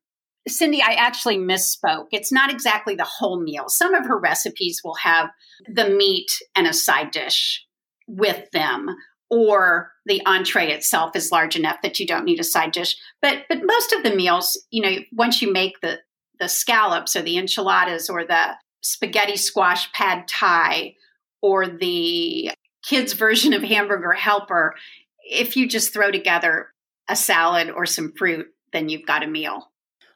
Cindy, 0.48 0.82
I 0.82 0.94
actually 0.94 1.38
misspoke. 1.38 2.08
It's 2.12 2.32
not 2.32 2.50
exactly 2.52 2.96
the 2.96 3.04
whole 3.04 3.40
meal. 3.42 3.66
Some 3.68 3.94
of 3.94 4.06
her 4.08 4.20
recipes 4.20 4.82
will 4.84 4.96
have 4.96 5.30
the 5.68 5.90
meat 5.90 6.32
and 6.56 6.66
a 6.66 6.74
side 6.74 7.12
dish 7.12 7.64
with 8.08 8.50
them, 8.52 8.88
or 9.30 9.92
the 10.06 10.22
entree 10.26 10.72
itself 10.72 11.16
is 11.16 11.32
large 11.32 11.56
enough 11.56 11.78
that 11.84 12.00
you 12.00 12.08
don't 12.08 12.26
need 12.26 12.40
a 12.40 12.44
side 12.44 12.72
dish. 12.72 12.96
But 13.22 13.44
but 13.50 13.60
most 13.64 13.94
of 13.94 14.04
the 14.04 14.16
meals, 14.16 14.60
you 14.72 14.82
know, 14.82 14.98
once 15.12 15.42
you 15.42 15.52
make 15.52 15.80
the 15.82 16.00
the 16.40 16.50
scallops 16.50 17.16
or 17.16 17.22
the 17.22 17.38
enchiladas 17.38 18.10
or 18.10 18.26
the 18.26 18.56
spaghetti 18.82 19.38
squash 19.38 19.92
pad 19.94 20.28
thai 20.28 20.96
or 21.42 21.68
the 21.68 22.52
kids 22.84 23.14
version 23.14 23.54
of 23.54 23.64
hamburger 23.64 24.14
helper, 24.14 24.76
if 25.24 25.56
you 25.56 25.68
just 25.68 25.94
throw 25.94 26.12
together 26.12 26.68
a 27.08 27.16
salad 27.16 27.70
or 27.70 27.86
some 27.86 28.14
fruit, 28.18 28.48
then 28.74 28.90
you've 28.90 29.06
got 29.06 29.24
a 29.24 29.28
meal. 29.28 29.72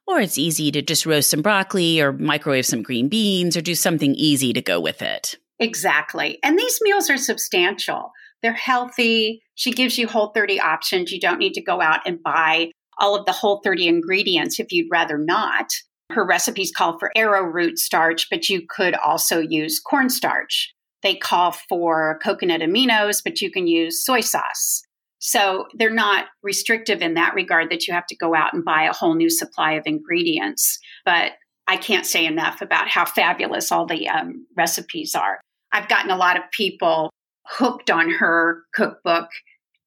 Or 0.07 0.19
it's 0.19 0.37
easy 0.37 0.71
to 0.71 0.81
just 0.81 1.05
roast 1.05 1.29
some 1.29 1.41
broccoli 1.41 1.99
or 1.99 2.13
microwave 2.13 2.65
some 2.65 2.83
green 2.83 3.09
beans 3.09 3.57
or 3.57 3.61
do 3.61 3.75
something 3.75 4.13
easy 4.15 4.53
to 4.53 4.61
go 4.61 4.79
with 4.79 5.01
it. 5.01 5.35
Exactly. 5.59 6.37
And 6.43 6.59
these 6.59 6.79
meals 6.81 7.09
are 7.09 7.17
substantial. 7.17 8.11
They're 8.41 8.53
healthy. 8.53 9.41
She 9.55 9.71
gives 9.71 9.97
you 9.97 10.07
whole 10.07 10.31
30 10.35 10.59
options. 10.59 11.11
You 11.11 11.19
don't 11.19 11.39
need 11.39 11.53
to 11.53 11.61
go 11.61 11.81
out 11.81 12.01
and 12.05 12.21
buy 12.21 12.71
all 12.99 13.15
of 13.15 13.25
the 13.25 13.31
whole 13.31 13.61
30 13.63 13.87
ingredients 13.87 14.59
if 14.59 14.71
you'd 14.71 14.91
rather 14.91 15.17
not. 15.17 15.67
Her 16.11 16.25
recipes 16.25 16.71
call 16.71 16.99
for 16.99 17.11
arrowroot 17.15 17.79
starch, 17.79 18.29
but 18.29 18.47
you 18.47 18.61
could 18.69 18.93
also 18.93 19.39
use 19.39 19.79
cornstarch. 19.79 20.74
They 21.03 21.15
call 21.15 21.51
for 21.51 22.19
coconut 22.23 22.61
aminos, 22.61 23.21
but 23.23 23.41
you 23.41 23.51
can 23.51 23.67
use 23.67 24.03
soy 24.03 24.21
sauce. 24.21 24.83
So 25.19 25.65
they're 25.73 25.89
not 25.89 26.25
restrictive 26.43 27.01
in 27.01 27.15
that 27.15 27.33
regard 27.33 27.71
that 27.71 27.87
you 27.87 27.93
have 27.93 28.05
to 28.07 28.15
go 28.15 28.35
out 28.35 28.53
and 28.53 28.63
buy 28.63 28.83
a 28.83 28.93
whole 28.93 29.15
new 29.15 29.29
supply 29.29 29.73
of 29.73 29.83
ingredients. 29.85 30.79
But 31.03 31.33
I 31.67 31.77
can't 31.77 32.05
say 32.05 32.25
enough 32.25 32.61
about 32.61 32.89
how 32.89 33.05
fabulous 33.05 33.71
all 33.71 33.85
the 33.85 34.07
um, 34.07 34.45
recipes 34.55 35.15
are. 35.15 35.39
I've 35.71 35.89
gotten 35.89 36.11
a 36.11 36.17
lot 36.17 36.37
of 36.37 36.43
people 36.51 37.09
hooked 37.47 37.89
on 37.89 38.09
her 38.11 38.63
cookbook 38.73 39.29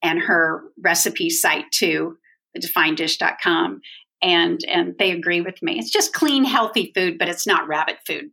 and 0.02 0.18
her 0.20 0.64
recipe 0.82 1.30
site 1.30 1.70
too, 1.72 2.16
the 2.54 2.60
defineddish.com. 2.60 3.80
And 4.20 4.60
and 4.66 4.96
they 4.98 5.12
agree 5.12 5.40
with 5.40 5.62
me. 5.62 5.78
It's 5.78 5.92
just 5.92 6.12
clean, 6.12 6.44
healthy 6.44 6.90
food, 6.94 7.18
but 7.18 7.28
it's 7.28 7.46
not 7.46 7.68
rabbit 7.68 7.98
food. 8.04 8.30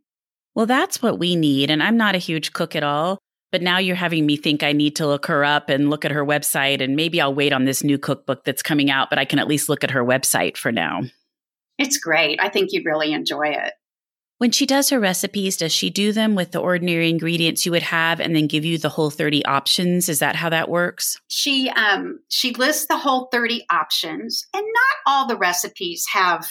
Well, 0.56 0.66
that's 0.66 1.02
what 1.02 1.18
we 1.18 1.36
need. 1.36 1.70
And 1.70 1.82
I'm 1.82 1.98
not 1.98 2.16
a 2.16 2.18
huge 2.18 2.52
cook 2.52 2.74
at 2.74 2.82
all. 2.82 3.18
But 3.52 3.62
now 3.62 3.78
you're 3.78 3.94
having 3.94 4.26
me 4.26 4.36
think 4.36 4.62
I 4.64 4.72
need 4.72 4.96
to 4.96 5.06
look 5.06 5.26
her 5.26 5.44
up 5.44 5.68
and 5.68 5.88
look 5.88 6.04
at 6.04 6.10
her 6.10 6.24
website. 6.24 6.82
And 6.82 6.96
maybe 6.96 7.20
I'll 7.20 7.32
wait 7.32 7.52
on 7.52 7.64
this 7.64 7.84
new 7.84 7.96
cookbook 7.96 8.44
that's 8.44 8.62
coming 8.62 8.90
out, 8.90 9.08
but 9.08 9.20
I 9.20 9.24
can 9.24 9.38
at 9.38 9.46
least 9.46 9.68
look 9.68 9.84
at 9.84 9.92
her 9.92 10.04
website 10.04 10.56
for 10.56 10.72
now. 10.72 11.02
It's 11.78 11.98
great. 11.98 12.40
I 12.42 12.48
think 12.48 12.72
you'd 12.72 12.84
really 12.84 13.12
enjoy 13.12 13.50
it. 13.50 13.74
When 14.38 14.50
she 14.50 14.66
does 14.66 14.90
her 14.90 15.00
recipes, 15.00 15.56
does 15.56 15.72
she 15.72 15.88
do 15.88 16.12
them 16.12 16.34
with 16.34 16.50
the 16.50 16.58
ordinary 16.58 17.08
ingredients 17.08 17.64
you 17.64 17.72
would 17.72 17.84
have 17.84 18.20
and 18.20 18.34
then 18.36 18.46
give 18.46 18.64
you 18.64 18.76
the 18.76 18.90
whole 18.90 19.10
30 19.10 19.44
options? 19.46 20.08
Is 20.08 20.18
that 20.18 20.36
how 20.36 20.50
that 20.50 20.68
works? 20.68 21.16
She 21.28 21.70
um 21.70 22.18
she 22.28 22.52
lists 22.52 22.86
the 22.86 22.98
whole 22.98 23.28
30 23.32 23.64
options 23.70 24.46
and 24.52 24.62
not 24.62 24.96
all 25.06 25.26
the 25.26 25.38
recipes 25.38 26.04
have 26.12 26.46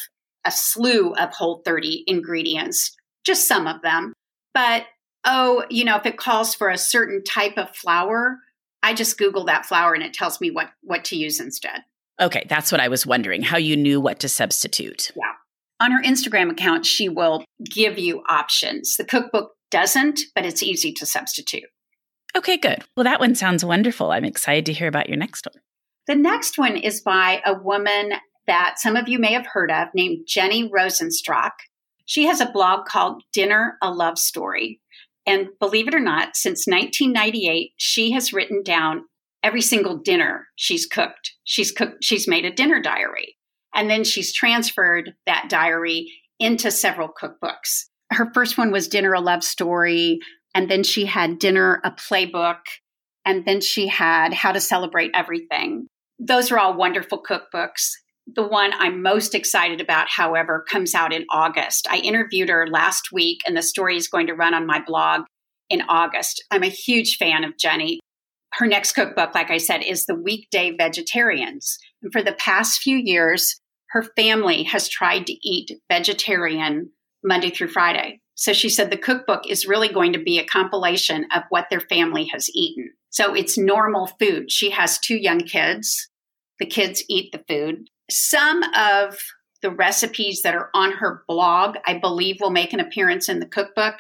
a 0.46 0.52
slew 0.52 1.14
of 1.14 1.32
whole 1.34 1.62
30 1.64 2.06
ingredients, 2.08 2.96
just 3.26 3.48
some 3.48 3.68
of 3.68 3.82
them. 3.82 4.14
But 4.54 4.86
oh, 5.26 5.66
you 5.70 5.84
know, 5.84 5.98
if 5.98 6.06
it 6.06 6.18
calls 6.18 6.56
for 6.56 6.70
a 6.70 6.78
certain 6.78 7.24
type 7.24 7.58
of 7.58 7.76
flour, 7.76 8.38
I 8.84 8.94
just 8.94 9.18
google 9.18 9.46
that 9.46 9.66
flour 9.66 9.94
and 9.94 10.04
it 10.04 10.14
tells 10.14 10.40
me 10.40 10.52
what 10.52 10.70
what 10.82 11.04
to 11.06 11.18
use 11.18 11.40
instead. 11.40 11.82
Okay, 12.22 12.46
that's 12.48 12.72
what 12.72 12.80
I 12.80 12.88
was 12.88 13.06
wondering 13.06 13.42
how 13.42 13.58
you 13.58 13.76
knew 13.76 14.00
what 14.00 14.20
to 14.22 14.30
substitute. 14.30 15.12
Yeah. 15.16 15.34
On 15.82 15.92
her 15.92 16.02
Instagram 16.02 16.50
account, 16.50 16.86
she 16.86 17.10
will 17.10 17.44
give 17.66 18.00
you 18.00 18.24
options. 18.30 18.96
The 18.96 19.04
cookbook 19.04 19.52
doesn't, 19.72 20.22
but 20.34 20.46
it's 20.46 20.64
easy 20.64 20.94
to 20.94 21.06
substitute. 21.06 21.66
Okay, 22.38 22.56
good. 22.58 22.84
Well, 22.96 23.04
that 23.04 23.20
one 23.20 23.36
sounds 23.36 23.66
wonderful. 23.66 24.12
I'm 24.12 24.24
excited 24.24 24.66
to 24.68 24.74
hear 24.74 24.88
about 24.88 25.10
your 25.10 25.18
next 25.18 25.46
one. 25.52 25.62
The 26.08 26.16
next 26.16 26.58
one 26.58 26.78
is 26.78 27.02
by 27.02 27.42
a 27.46 27.54
woman 27.54 28.14
that 28.48 28.76
some 28.78 28.96
of 28.96 29.10
you 29.10 29.20
may 29.20 29.34
have 29.34 29.48
heard 29.48 29.72
of 29.72 29.90
named 29.94 30.26
Jenny 30.28 30.70
Rosenstrach. 30.70 31.52
She 32.06 32.26
has 32.26 32.40
a 32.40 32.52
blog 32.52 32.86
called 32.86 33.24
Dinner 33.34 33.78
a 33.82 33.92
Love 33.92 34.18
Story. 34.18 34.80
And 35.26 35.48
believe 35.60 35.88
it 35.88 35.96
or 35.96 36.00
not, 36.00 36.36
since 36.36 36.68
1998, 36.68 37.72
she 37.78 38.12
has 38.12 38.32
written 38.32 38.62
down 38.64 39.06
every 39.44 39.62
single 39.62 39.98
dinner 39.98 40.48
she's 40.56 40.86
cooked. 40.86 41.34
She's 41.44 41.72
cooked, 41.72 42.04
she's 42.04 42.28
made 42.28 42.46
a 42.46 42.54
dinner 42.54 42.82
diary. 42.82 43.38
And 43.74 43.90
then 43.90 44.04
she's 44.04 44.34
transferred 44.34 45.14
that 45.26 45.48
diary 45.50 46.12
into 46.40 46.72
several 46.72 47.10
cookbooks. 47.10 47.86
Her 48.12 48.32
first 48.34 48.58
one 48.58 48.72
was 48.72 48.88
Dinner 48.88 49.14
a 49.14 49.20
Love 49.20 49.44
Story. 49.44 50.20
And 50.54 50.70
then 50.70 50.84
she 50.84 51.06
had 51.06 51.40
Dinner 51.40 51.82
a 51.84 51.92
Playbook. 51.92 52.60
And 53.26 53.46
then 53.46 53.62
she 53.62 53.88
had 53.88 54.34
How 54.34 54.52
to 54.52 54.62
Celebrate 54.62 55.12
Everything. 55.14 55.88
Those 56.20 56.52
are 56.52 56.60
all 56.60 56.78
wonderful 56.78 57.22
cookbooks. 57.22 57.92
The 58.28 58.48
one 58.48 58.72
I'm 58.74 59.04
most 59.04 59.36
excited 59.36 59.80
about, 59.80 60.10
however, 60.10 60.66
comes 60.70 60.96
out 60.96 61.14
in 61.14 61.26
August. 61.32 61.88
I 61.90 61.98
interviewed 61.98 62.50
her 62.50 62.68
last 62.68 63.12
week, 63.12 63.42
and 63.46 63.56
the 63.56 63.62
story 63.62 63.98
is 63.98 64.08
going 64.08 64.28
to 64.28 64.34
run 64.34 64.54
on 64.54 64.66
my 64.66 64.82
blog 64.86 65.22
in 65.70 65.84
August. 65.88 66.44
I'm 66.50 66.64
a 66.64 66.68
huge 66.68 67.18
fan 67.18 67.44
of 67.44 67.58
Jenny. 67.58 68.00
Her 68.54 68.66
next 68.66 68.94
cookbook, 68.94 69.36
like 69.36 69.52
I 69.52 69.58
said, 69.58 69.84
is 69.84 70.06
The 70.06 70.16
Weekday 70.16 70.76
Vegetarians. 70.76 71.78
And 72.02 72.12
for 72.12 72.24
the 72.24 72.34
past 72.34 72.82
few 72.82 72.98
years, 72.98 73.60
her 73.90 74.04
family 74.16 74.64
has 74.64 74.90
tried 74.90 75.28
to 75.28 75.34
eat 75.48 75.72
vegetarian 75.92 76.92
Monday 77.24 77.50
through 77.50 77.70
Friday. 77.70 78.22
So 78.36 78.54
she 78.54 78.70
said 78.70 78.90
the 78.90 78.98
cookbook 78.98 79.48
is 79.48 79.68
really 79.68 79.90
going 79.90 80.14
to 80.14 80.20
be 80.20 80.40
a 80.40 80.46
compilation 80.46 81.26
of 81.34 81.44
what 81.50 81.68
their 81.70 81.80
family 81.80 82.26
has 82.34 82.50
eaten. 82.54 82.92
So 83.10 83.34
it's 83.34 83.58
normal 83.58 84.08
food. 84.20 84.52
She 84.52 84.72
has 84.72 85.00
two 85.00 85.16
young 85.16 85.40
kids. 85.40 86.10
The 86.60 86.66
kids 86.66 87.04
eat 87.08 87.32
the 87.32 87.44
food. 87.48 87.88
Some 88.10 88.64
of 88.76 89.18
the 89.62 89.72
recipes 89.72 90.42
that 90.44 90.56
are 90.56 90.70
on 90.74 90.92
her 90.94 91.24
blog, 91.28 91.78
I 91.86 91.98
believe, 91.98 92.38
will 92.40 92.52
make 92.52 92.74
an 92.74 92.80
appearance 92.80 93.30
in 93.30 93.40
the 93.40 93.48
cookbook. 93.48 93.96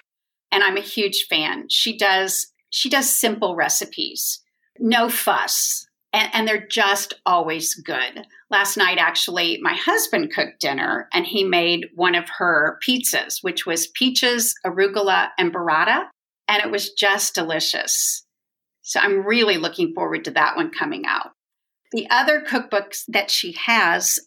And 0.52 0.64
I'm 0.64 0.78
a 0.78 0.82
huge 0.82 1.26
fan. 1.28 1.68
She 1.70 1.98
does 1.98 2.48
she 2.70 2.90
does 2.90 3.10
simple 3.10 3.56
recipes, 3.56 4.42
no 4.80 5.08
fuss, 5.08 5.88
and, 6.12 6.30
and 6.34 6.48
they're 6.48 6.68
just 6.68 7.14
always 7.26 7.74
good. 7.74 8.26
Last 8.50 8.78
night, 8.78 8.98
actually, 8.98 9.60
my 9.62 9.74
husband 9.74 10.34
cooked 10.34 10.60
dinner 10.60 11.08
and 11.14 11.26
he 11.26 11.44
made 11.44 11.88
one 11.96 12.16
of 12.16 12.28
her 12.38 12.78
pizzas, 12.86 13.42
which 13.42 13.66
was 13.66 13.88
peaches, 13.88 14.54
arugula, 14.66 15.30
and 15.38 15.54
burrata. 15.54 16.06
And 16.48 16.64
it 16.64 16.72
was 16.72 16.92
just 16.92 17.34
delicious. 17.34 18.26
So 18.82 19.00
I'm 19.00 19.26
really 19.26 19.58
looking 19.58 19.94
forward 19.94 20.26
to 20.26 20.32
that 20.32 20.56
one 20.56 20.72
coming 20.72 21.06
out. 21.06 21.32
The 21.96 22.10
other 22.10 22.42
cookbooks 22.42 23.04
that 23.08 23.32
she 23.32 23.54
has 23.54 24.20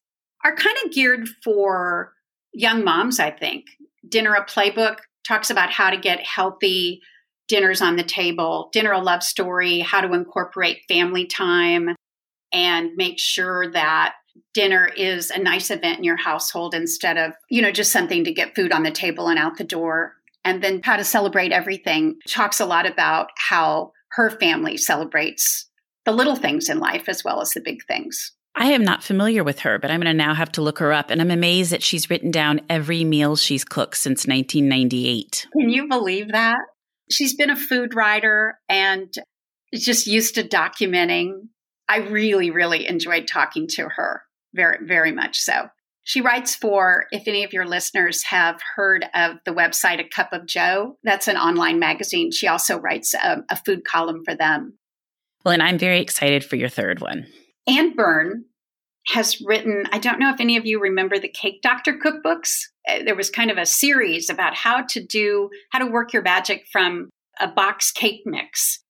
are 0.43 0.57
kind 0.57 0.77
of 0.83 0.91
geared 0.91 1.29
for 1.45 2.15
young 2.55 2.83
moms, 2.83 3.21
I 3.21 3.31
think. 3.31 3.67
Dinner 4.09 4.33
a 4.33 4.47
Playbook 4.47 4.97
talks 5.27 5.51
about 5.51 5.71
how 5.71 5.91
to 5.91 5.99
get 5.99 6.25
healthy 6.25 7.03
dinners 7.47 7.83
on 7.83 7.97
the 7.97 8.03
table, 8.03 8.71
dinner 8.73 8.93
a 8.93 8.99
love 8.99 9.23
story, 9.23 9.81
how 9.81 10.01
to 10.01 10.15
incorporate 10.15 10.81
family 10.89 11.27
time 11.27 11.95
and 12.55 12.93
make 12.97 13.19
sure 13.19 13.71
that 13.73 14.15
dinner 14.55 14.87
is 14.97 15.31
a 15.31 15.39
nice 15.39 15.71
event 15.71 15.99
in 15.99 16.05
your 16.05 16.17
household 16.17 16.75
instead 16.75 17.19
of, 17.19 17.33
you 17.51 17.61
know, 17.61 17.71
just 17.71 17.93
something 17.93 18.25
to 18.25 18.33
get 18.33 18.55
food 18.55 18.73
on 18.73 18.83
the 18.83 18.91
table 18.91 19.29
and 19.29 19.39
out 19.39 19.59
the 19.59 19.65
door. 19.65 20.15
And 20.43 20.65
then 20.65 20.81
how 20.83 20.97
to 20.97 21.05
celebrate 21.05 21.53
everything 21.53 22.17
talks 22.27 22.61
a 22.61 22.67
lot 22.67 22.87
about 22.87 23.29
how 23.37 23.93
her 24.13 24.31
family 24.31 24.79
celebrates 24.79 25.68
the 26.09 26.15
little 26.15 26.37
things 26.37 26.71
in 26.71 26.79
life 26.79 27.07
as 27.07 27.23
well 27.23 27.43
as 27.43 27.51
the 27.51 27.61
big 27.61 27.85
things. 27.85 28.33
I 28.55 28.73
am 28.73 28.83
not 28.83 29.05
familiar 29.05 29.45
with 29.45 29.59
her, 29.61 29.79
but 29.79 29.91
I'm 29.91 30.01
going 30.01 30.11
to 30.11 30.17
now 30.17 30.33
have 30.33 30.51
to 30.53 30.63
look 30.63 30.79
her 30.79 30.91
up. 30.91 31.11
And 31.11 31.21
I'm 31.21 31.31
amazed 31.31 31.71
that 31.71 31.83
she's 31.83 32.09
written 32.09 32.31
down 32.31 32.63
every 32.71 33.05
meal 33.05 33.37
she's 33.37 33.63
cooked 33.63 33.99
since 33.99 34.27
1998. 34.27 35.49
Can 35.53 35.69
you 35.69 35.87
believe 35.87 36.33
that? 36.33 36.57
She's 37.11 37.35
been 37.35 37.51
a 37.51 37.57
food 37.57 37.95
writer 37.95 38.59
and 38.71 39.13
just 39.75 40.07
used 40.07 40.37
to 40.37 40.45
documenting. 40.45 41.49
I 41.91 41.99
really, 41.99 42.51
really 42.51 42.89
enjoyed 42.89 43.29
talking 43.29 43.67
to 43.73 43.91
her, 43.91 44.23
very, 44.55 44.79
very 44.87 45.13
much 45.13 45.39
so. 45.39 45.69
She 46.05 46.23
writes 46.23 46.57
for, 46.57 47.05
if 47.13 47.29
any 47.29 47.45
of 47.45 47.53
your 47.53 47.67
listeners 47.67 48.23
have 48.25 48.63
heard 48.77 49.05
of 49.15 49.37
the 49.45 49.53
website 49.53 50.01
A 50.01 50.09
Cup 50.09 50.33
of 50.33 50.47
Jo, 50.47 50.97
that's 51.05 51.29
an 51.29 51.37
online 51.37 51.79
magazine. 51.79 52.33
She 52.33 52.49
also 52.49 52.79
writes 52.79 53.13
a, 53.13 53.43
a 53.51 53.57
food 53.57 53.85
column 53.85 54.23
for 54.25 54.35
them. 54.35 54.79
Well, 55.45 55.55
and 55.55 55.63
I'm 55.63 55.79
very 55.79 56.01
excited 56.01 56.45
for 56.45 56.57
your 56.57 56.69
third 56.69 57.01
one. 57.01 57.27
Anne 57.67 57.95
Byrn 57.95 58.45
has 59.09 59.41
written, 59.41 59.85
I 59.91 59.99
don't 59.99 60.19
know 60.19 60.33
if 60.33 60.41
any 60.41 60.57
of 60.57 60.67
you 60.67 60.81
remember 60.81 61.19
the 61.19 61.29
Cake 61.29 61.63
Doctor 61.63 61.95
cookbooks. 61.95 62.65
Uh, 62.89 63.05
there 63.05 63.15
was 63.15 63.31
kind 63.31 63.51
of 63.51 63.57
a 63.57 63.65
series 63.65 64.29
about 64.29 64.55
how 64.55 64.83
to 64.91 65.05
do, 65.05 65.49
how 65.71 65.79
to 65.79 65.91
work 65.91 66.13
your 66.13 66.23
magic 66.23 66.67
from 66.71 67.09
a 67.41 67.49
box 67.49 67.91
cake 67.91 68.23
mix. 68.27 68.83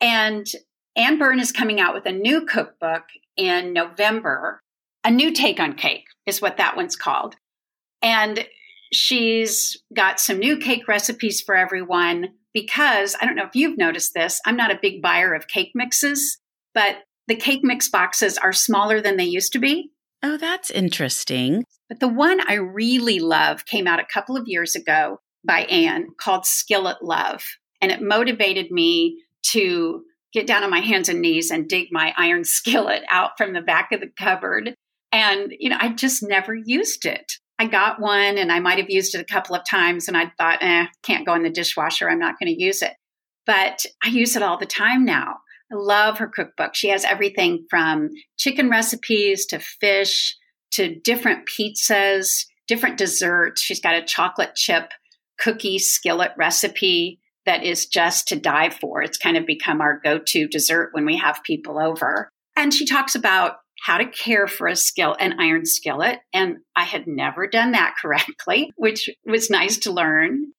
And 0.00 0.46
Anne 0.96 1.18
Byrn 1.18 1.38
is 1.38 1.52
coming 1.52 1.80
out 1.80 1.94
with 1.94 2.06
a 2.06 2.12
new 2.12 2.46
cookbook 2.46 3.04
in 3.36 3.72
November. 3.72 4.60
A 5.04 5.10
new 5.10 5.32
take 5.32 5.60
on 5.60 5.74
cake 5.74 6.04
is 6.26 6.42
what 6.42 6.56
that 6.56 6.76
one's 6.76 6.96
called. 6.96 7.36
And 8.02 8.46
she's 8.92 9.76
got 9.94 10.18
some 10.18 10.38
new 10.38 10.56
cake 10.58 10.88
recipes 10.88 11.40
for 11.40 11.54
everyone 11.54 12.30
because 12.52 13.16
I 13.20 13.26
don't 13.26 13.36
know 13.36 13.44
if 13.44 13.54
you've 13.54 13.78
noticed 13.78 14.14
this. 14.14 14.40
I'm 14.44 14.56
not 14.56 14.72
a 14.72 14.78
big 14.80 15.02
buyer 15.02 15.34
of 15.34 15.48
cake 15.48 15.72
mixes, 15.74 16.38
but 16.74 16.98
the 17.28 17.36
cake 17.36 17.60
mix 17.62 17.88
boxes 17.88 18.38
are 18.38 18.52
smaller 18.52 19.00
than 19.00 19.16
they 19.16 19.24
used 19.24 19.52
to 19.52 19.58
be. 19.58 19.90
Oh, 20.22 20.36
that's 20.36 20.70
interesting. 20.70 21.64
But 21.88 22.00
the 22.00 22.08
one 22.08 22.40
I 22.48 22.54
really 22.54 23.20
love 23.20 23.66
came 23.66 23.86
out 23.86 24.00
a 24.00 24.06
couple 24.12 24.36
of 24.36 24.46
years 24.46 24.74
ago 24.74 25.20
by 25.44 25.60
Anne 25.62 26.08
called 26.20 26.46
Skillet 26.46 27.02
Love. 27.02 27.42
And 27.80 27.90
it 27.90 28.02
motivated 28.02 28.70
me 28.70 29.22
to 29.44 30.02
get 30.32 30.46
down 30.46 30.62
on 30.62 30.70
my 30.70 30.80
hands 30.80 31.08
and 31.08 31.20
knees 31.20 31.50
and 31.50 31.68
dig 31.68 31.88
my 31.90 32.14
iron 32.16 32.44
skillet 32.44 33.02
out 33.10 33.32
from 33.38 33.52
the 33.52 33.62
back 33.62 33.92
of 33.92 34.00
the 34.00 34.10
cupboard. 34.18 34.74
And, 35.12 35.52
you 35.58 35.70
know, 35.70 35.78
I 35.80 35.88
just 35.88 36.22
never 36.22 36.54
used 36.54 37.04
it. 37.04 37.32
I 37.60 37.66
got 37.66 38.00
one 38.00 38.38
and 38.38 38.50
I 38.50 38.58
might 38.58 38.78
have 38.78 38.88
used 38.88 39.14
it 39.14 39.20
a 39.20 39.32
couple 39.32 39.54
of 39.54 39.68
times 39.68 40.08
and 40.08 40.16
I 40.16 40.32
thought, 40.38 40.62
eh, 40.62 40.86
can't 41.02 41.26
go 41.26 41.34
in 41.34 41.42
the 41.42 41.50
dishwasher. 41.50 42.08
I'm 42.08 42.18
not 42.18 42.38
going 42.40 42.50
to 42.50 42.58
use 42.58 42.80
it. 42.80 42.94
But 43.44 43.84
I 44.02 44.08
use 44.08 44.34
it 44.34 44.42
all 44.42 44.56
the 44.56 44.64
time 44.64 45.04
now. 45.04 45.34
I 45.70 45.74
love 45.74 46.16
her 46.16 46.26
cookbook. 46.26 46.74
She 46.74 46.88
has 46.88 47.04
everything 47.04 47.66
from 47.68 48.08
chicken 48.38 48.70
recipes 48.70 49.44
to 49.46 49.58
fish 49.58 50.38
to 50.70 50.98
different 51.00 51.46
pizzas, 51.46 52.46
different 52.66 52.96
desserts. 52.96 53.60
She's 53.60 53.80
got 53.80 53.94
a 53.94 54.06
chocolate 54.06 54.54
chip 54.54 54.92
cookie 55.38 55.78
skillet 55.78 56.32
recipe 56.38 57.20
that 57.44 57.62
is 57.62 57.84
just 57.84 58.26
to 58.28 58.36
die 58.36 58.70
for. 58.70 59.02
It's 59.02 59.18
kind 59.18 59.36
of 59.36 59.44
become 59.44 59.82
our 59.82 60.00
go 60.02 60.18
to 60.18 60.48
dessert 60.48 60.90
when 60.92 61.04
we 61.04 61.18
have 61.18 61.42
people 61.44 61.78
over. 61.78 62.30
And 62.56 62.72
she 62.72 62.86
talks 62.86 63.14
about 63.14 63.56
how 63.86 63.98
to 63.98 64.06
care 64.06 64.46
for 64.46 64.66
a 64.66 64.76
skill 64.76 65.16
an 65.18 65.38
iron 65.40 65.64
skillet 65.64 66.20
and 66.32 66.58
i 66.76 66.84
had 66.84 67.06
never 67.06 67.46
done 67.46 67.72
that 67.72 67.94
correctly 68.02 68.70
which 68.76 69.08
was 69.24 69.50
nice 69.50 69.78
to 69.78 69.92
learn 69.92 70.52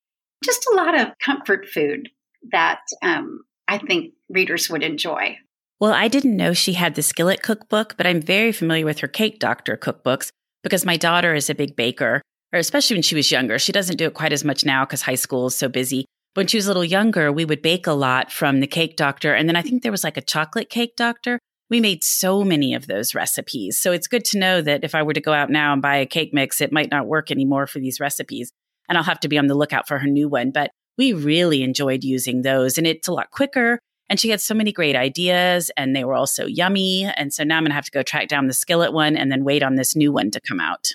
just 0.43 0.67
a 0.71 0.75
lot 0.75 0.99
of 0.99 1.09
comfort 1.23 1.67
food 1.67 2.09
that 2.51 2.81
um, 3.01 3.41
I 3.67 3.77
think 3.77 4.13
readers 4.29 4.69
would 4.69 4.83
enjoy. 4.83 5.37
Well, 5.79 5.93
I 5.93 6.07
didn't 6.07 6.35
know 6.35 6.53
she 6.53 6.73
had 6.73 6.95
the 6.95 7.01
Skillet 7.01 7.41
cookbook, 7.41 7.95
but 7.97 8.05
I'm 8.05 8.21
very 8.21 8.51
familiar 8.51 8.85
with 8.85 8.99
her 8.99 9.07
Cake 9.07 9.39
Doctor 9.39 9.77
cookbooks 9.77 10.29
because 10.63 10.85
my 10.85 10.97
daughter 10.97 11.33
is 11.33 11.49
a 11.49 11.55
big 11.55 11.75
baker, 11.75 12.21
or 12.53 12.59
especially 12.59 12.95
when 12.95 13.03
she 13.03 13.15
was 13.15 13.31
younger. 13.31 13.57
She 13.57 13.71
doesn't 13.71 13.97
do 13.97 14.05
it 14.05 14.13
quite 14.13 14.33
as 14.33 14.43
much 14.43 14.65
now 14.65 14.85
because 14.85 15.01
high 15.01 15.15
school 15.15 15.47
is 15.47 15.55
so 15.55 15.69
busy. 15.69 16.05
When 16.33 16.47
she 16.47 16.57
was 16.57 16.67
a 16.67 16.69
little 16.69 16.85
younger, 16.85 17.31
we 17.31 17.45
would 17.45 17.61
bake 17.61 17.87
a 17.87 17.93
lot 17.93 18.31
from 18.31 18.59
the 18.59 18.67
Cake 18.67 18.95
Doctor. 18.95 19.33
And 19.33 19.49
then 19.49 19.55
I 19.55 19.61
think 19.61 19.81
there 19.81 19.91
was 19.91 20.03
like 20.03 20.17
a 20.17 20.21
chocolate 20.21 20.69
cake 20.69 20.95
doctor. 20.95 21.39
We 21.71 21.79
made 21.79 22.03
so 22.03 22.43
many 22.43 22.75
of 22.75 22.85
those 22.85 23.15
recipes. 23.15 23.79
So 23.79 23.93
it's 23.93 24.07
good 24.07 24.25
to 24.25 24.37
know 24.37 24.61
that 24.61 24.83
if 24.83 24.93
I 24.93 25.01
were 25.01 25.13
to 25.13 25.21
go 25.21 25.33
out 25.33 25.49
now 25.49 25.73
and 25.73 25.81
buy 25.81 25.95
a 25.95 26.05
cake 26.05 26.33
mix, 26.33 26.61
it 26.61 26.73
might 26.73 26.91
not 26.91 27.07
work 27.07 27.31
anymore 27.31 27.65
for 27.65 27.79
these 27.79 27.99
recipes. 27.99 28.51
And 28.89 28.97
I'll 28.97 29.05
have 29.05 29.21
to 29.21 29.29
be 29.29 29.37
on 29.37 29.47
the 29.47 29.55
lookout 29.55 29.87
for 29.87 29.97
her 29.97 30.07
new 30.07 30.27
one. 30.27 30.51
But 30.51 30.71
we 30.97 31.13
really 31.13 31.63
enjoyed 31.63 32.03
using 32.03 32.41
those 32.41 32.77
and 32.77 32.85
it's 32.85 33.07
a 33.07 33.13
lot 33.13 33.31
quicker. 33.31 33.79
And 34.09 34.19
she 34.19 34.29
had 34.29 34.41
so 34.41 34.53
many 34.53 34.73
great 34.73 34.97
ideas 34.97 35.71
and 35.77 35.95
they 35.95 36.03
were 36.03 36.13
all 36.13 36.27
so 36.27 36.45
yummy. 36.45 37.05
And 37.05 37.33
so 37.33 37.45
now 37.45 37.55
I'm 37.55 37.63
going 37.63 37.71
to 37.71 37.75
have 37.75 37.85
to 37.85 37.91
go 37.91 38.03
track 38.03 38.27
down 38.27 38.47
the 38.47 38.53
skillet 38.53 38.91
one 38.91 39.15
and 39.15 39.31
then 39.31 39.45
wait 39.45 39.63
on 39.63 39.75
this 39.75 39.95
new 39.95 40.11
one 40.11 40.29
to 40.31 40.41
come 40.41 40.59
out. 40.59 40.89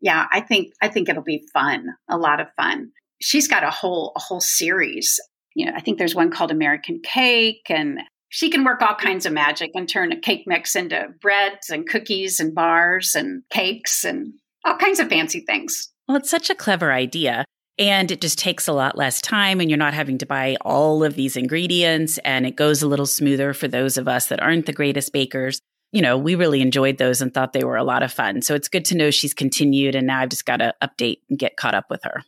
Yeah, 0.00 0.26
I 0.32 0.40
think 0.40 0.72
I 0.80 0.88
think 0.88 1.10
it'll 1.10 1.22
be 1.22 1.46
fun, 1.52 1.88
a 2.08 2.16
lot 2.16 2.40
of 2.40 2.48
fun. 2.56 2.90
She's 3.20 3.46
got 3.46 3.62
a 3.62 3.70
whole 3.70 4.12
a 4.16 4.20
whole 4.20 4.40
series. 4.40 5.20
You 5.54 5.66
know, 5.66 5.72
I 5.76 5.80
think 5.80 5.98
there's 5.98 6.14
one 6.14 6.30
called 6.30 6.50
American 6.50 7.00
Cake 7.04 7.66
and 7.68 8.00
she 8.34 8.48
can 8.48 8.64
work 8.64 8.80
all 8.80 8.94
kinds 8.94 9.26
of 9.26 9.32
magic 9.34 9.72
and 9.74 9.86
turn 9.86 10.10
a 10.10 10.18
cake 10.18 10.44
mix 10.46 10.74
into 10.74 11.08
breads 11.20 11.68
and 11.68 11.86
cookies 11.86 12.40
and 12.40 12.54
bars 12.54 13.14
and 13.14 13.42
cakes 13.50 14.06
and 14.06 14.32
all 14.64 14.78
kinds 14.78 14.98
of 15.00 15.08
fancy 15.08 15.40
things. 15.40 15.92
Well, 16.08 16.16
it's 16.16 16.30
such 16.30 16.48
a 16.48 16.54
clever 16.54 16.92
idea. 16.92 17.44
And 17.78 18.10
it 18.10 18.22
just 18.22 18.38
takes 18.38 18.66
a 18.66 18.72
lot 18.72 18.96
less 18.96 19.20
time, 19.20 19.60
and 19.60 19.68
you're 19.68 19.78
not 19.78 19.92
having 19.92 20.16
to 20.18 20.26
buy 20.26 20.56
all 20.62 21.04
of 21.04 21.14
these 21.14 21.36
ingredients. 21.36 22.16
And 22.24 22.46
it 22.46 22.56
goes 22.56 22.82
a 22.82 22.88
little 22.88 23.04
smoother 23.04 23.52
for 23.52 23.68
those 23.68 23.98
of 23.98 24.08
us 24.08 24.28
that 24.28 24.40
aren't 24.40 24.64
the 24.64 24.72
greatest 24.72 25.12
bakers. 25.12 25.60
You 25.90 26.00
know, 26.00 26.16
we 26.16 26.34
really 26.34 26.62
enjoyed 26.62 26.96
those 26.96 27.20
and 27.20 27.34
thought 27.34 27.52
they 27.52 27.64
were 27.64 27.76
a 27.76 27.84
lot 27.84 28.02
of 28.02 28.10
fun. 28.10 28.40
So 28.40 28.54
it's 28.54 28.68
good 28.68 28.86
to 28.86 28.96
know 28.96 29.10
she's 29.10 29.34
continued. 29.34 29.94
And 29.94 30.06
now 30.06 30.20
I've 30.20 30.30
just 30.30 30.46
got 30.46 30.58
to 30.58 30.74
update 30.82 31.18
and 31.28 31.38
get 31.38 31.58
caught 31.58 31.74
up 31.74 31.90
with 31.90 32.02
her. 32.04 32.24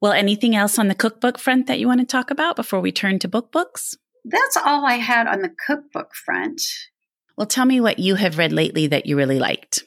Well, 0.00 0.12
anything 0.12 0.56
else 0.56 0.78
on 0.78 0.88
the 0.88 0.94
cookbook 0.94 1.38
front 1.38 1.66
that 1.66 1.78
you 1.78 1.86
want 1.86 2.00
to 2.00 2.06
talk 2.06 2.30
about 2.30 2.56
before 2.56 2.80
we 2.80 2.92
turn 2.92 3.18
to 3.18 3.28
book 3.28 3.52
books? 3.52 3.94
That's 4.24 4.56
all 4.56 4.86
I 4.86 4.94
had 4.94 5.26
on 5.26 5.42
the 5.42 5.54
cookbook 5.66 6.14
front. 6.14 6.62
Well, 7.36 7.46
tell 7.46 7.64
me 7.64 7.80
what 7.80 7.98
you 7.98 8.14
have 8.16 8.38
read 8.38 8.52
lately 8.52 8.86
that 8.88 9.06
you 9.06 9.16
really 9.16 9.38
liked. 9.38 9.82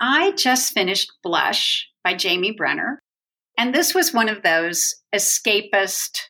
I 0.00 0.32
just 0.32 0.72
finished 0.72 1.12
Blush 1.22 1.88
by 2.04 2.14
Jamie 2.14 2.52
Brenner. 2.52 2.98
And 3.56 3.74
this 3.74 3.94
was 3.94 4.12
one 4.12 4.28
of 4.28 4.42
those 4.42 4.94
escapist, 5.14 6.28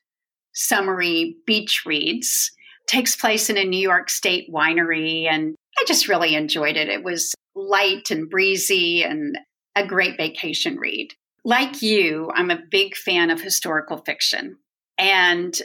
summery 0.54 1.36
beach 1.46 1.84
reads. 1.86 2.50
Takes 2.86 3.16
place 3.16 3.48
in 3.48 3.56
a 3.56 3.64
New 3.64 3.80
York 3.80 4.10
State 4.10 4.52
winery, 4.52 5.26
and 5.30 5.54
I 5.78 5.84
just 5.86 6.08
really 6.08 6.34
enjoyed 6.34 6.76
it. 6.76 6.88
It 6.88 7.04
was 7.04 7.34
light 7.54 8.10
and 8.10 8.28
breezy 8.28 9.04
and 9.04 9.38
a 9.76 9.86
great 9.86 10.16
vacation 10.16 10.76
read. 10.76 11.14
Like 11.44 11.80
you, 11.80 12.30
I'm 12.34 12.50
a 12.50 12.62
big 12.70 12.94
fan 12.96 13.30
of 13.30 13.40
historical 13.40 13.98
fiction. 13.98 14.58
And 14.98 15.58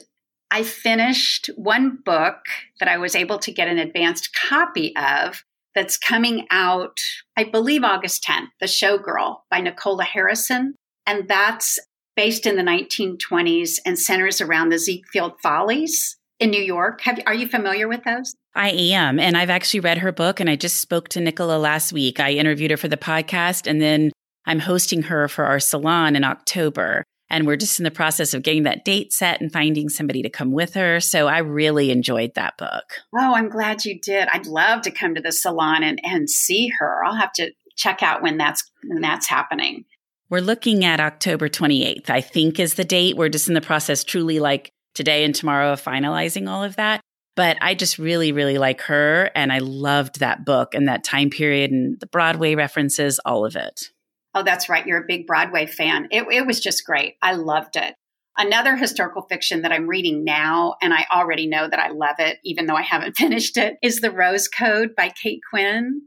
I 0.52 0.64
finished 0.64 1.50
one 1.56 2.00
book 2.06 2.38
that 2.80 2.88
I 2.88 2.98
was 2.98 3.16
able 3.16 3.40
to 3.40 3.52
get 3.52 3.68
an 3.68 3.80
advanced 3.80 4.36
copy 4.36 4.96
of 4.96 5.44
that's 5.76 5.98
coming 5.98 6.48
out, 6.50 6.98
I 7.36 7.44
believe, 7.44 7.84
August 7.84 8.24
10th, 8.24 8.48
The 8.60 8.66
Showgirl 8.66 9.42
by 9.52 9.62
Nicola 9.62 10.04
Harrison. 10.04 10.76
And 11.06 11.28
that's 11.28 11.78
based 12.16 12.46
in 12.46 12.56
the 12.56 12.64
1920s 12.64 13.80
and 13.86 13.98
centers 13.98 14.42
around 14.42 14.70
the 14.70 14.80
Ziegfeld 14.80 15.34
Follies 15.42 16.18
in 16.40 16.50
New 16.50 16.62
York. 16.62 17.02
Have, 17.02 17.20
are 17.28 17.34
you 17.34 17.48
familiar 17.48 17.88
with 17.88 18.04
those? 18.04 18.34
I 18.56 18.72
am. 18.72 19.20
And 19.20 19.38
I've 19.38 19.52
actually 19.52 19.82
read 19.82 20.00
her 20.00 20.12
book 20.12 20.40
and 20.40 20.50
I 20.50 20.56
just 20.56 20.78
spoke 20.78 21.10
to 21.10 21.22
Nicola 21.22 21.60
last 21.60 21.94
week. 21.94 22.20
I 22.20 22.32
interviewed 22.32 22.72
her 22.72 22.78
for 22.78 22.88
the 22.88 22.98
podcast 22.98 23.70
and 23.70 23.80
then 23.80 24.12
I'm 24.46 24.60
hosting 24.60 25.04
her 25.04 25.28
for 25.28 25.46
our 25.46 25.60
salon 25.60 26.16
in 26.16 26.24
October. 26.24 27.04
And 27.30 27.46
we're 27.46 27.58
just 27.58 27.80
in 27.80 27.84
the 27.84 27.92
process 27.92 28.34
of 28.34 28.44
getting 28.44 28.64
that 28.64 28.86
date 28.86 29.12
set 29.12 29.42
and 29.42 29.52
finding 29.52 29.90
somebody 29.90 30.22
to 30.22 30.30
come 30.30 30.52
with 30.52 30.74
her. 30.76 31.00
So 31.00 31.28
I 31.28 31.40
really 31.40 31.92
enjoyed 31.92 32.36
that 32.36 32.58
book. 32.58 32.84
Oh, 33.16 33.36
I'm 33.36 33.50
glad 33.50 33.84
you 33.84 34.00
did. 34.00 34.28
I'd 34.30 34.48
love 34.48 34.82
to 34.84 34.92
come 34.92 35.16
to 35.16 35.22
the 35.22 35.32
salon 35.32 35.84
and, 35.84 36.00
and 36.04 36.30
see 36.30 36.72
her. 36.80 37.04
I'll 37.04 37.16
have 37.16 37.34
to 37.34 37.52
check 37.76 38.02
out 38.02 38.22
when 38.22 38.38
that's 38.38 38.70
when 38.86 39.02
that's 39.02 39.28
happening. 39.28 39.86
We're 40.30 40.40
looking 40.40 40.84
at 40.84 41.00
October 41.00 41.48
28th, 41.48 42.10
I 42.10 42.20
think 42.20 42.60
is 42.60 42.74
the 42.74 42.84
date. 42.84 43.16
We're 43.16 43.30
just 43.30 43.48
in 43.48 43.54
the 43.54 43.62
process, 43.62 44.04
truly 44.04 44.40
like 44.40 44.74
today 44.94 45.24
and 45.24 45.34
tomorrow, 45.34 45.72
of 45.72 45.82
finalizing 45.82 46.50
all 46.50 46.64
of 46.64 46.76
that. 46.76 47.00
But 47.38 47.58
I 47.62 47.76
just 47.76 47.98
really, 47.98 48.32
really 48.32 48.58
like 48.58 48.82
her. 48.82 49.30
And 49.36 49.54
I 49.54 49.60
loved 49.60 50.20
that 50.20 50.44
book 50.44 50.74
and 50.74 50.88
that 50.88 51.04
time 51.04 51.30
period 51.30 51.72
and 51.72 51.98
the 52.00 52.08
Broadway 52.08 52.56
references, 52.56 53.20
all 53.24 53.46
of 53.46 53.56
it. 53.56 53.92
Oh, 54.38 54.44
that's 54.44 54.70
right. 54.70 54.86
You're 54.86 55.02
a 55.02 55.08
big 55.08 55.26
Broadway 55.26 55.66
fan. 55.66 56.10
It, 56.12 56.28
it 56.32 56.46
was 56.46 56.60
just 56.60 56.86
great. 56.86 57.16
I 57.24 57.34
loved 57.34 57.76
it. 57.76 57.96
Another 58.38 58.76
historical 58.76 59.24
fiction 59.24 59.64
that 59.64 59.72
I'm 59.72 59.88
reading 59.88 60.24
now, 60.24 60.76
and 60.80 60.94
I 60.94 61.08
already 61.12 61.48
know 61.48 61.68
that 61.68 61.80
I 61.80 61.90
love 61.90 62.18
it, 62.20 62.38
even 62.44 62.68
though 62.68 62.76
I 62.76 62.84
haven't 62.84 63.18
finished 63.18 63.58
it, 63.58 63.78
is 63.82 64.00
The 64.00 64.12
Rose 64.12 64.48
Code 64.48 64.96
by 64.96 65.10
Kate 65.10 65.42
Quinn. 65.50 66.04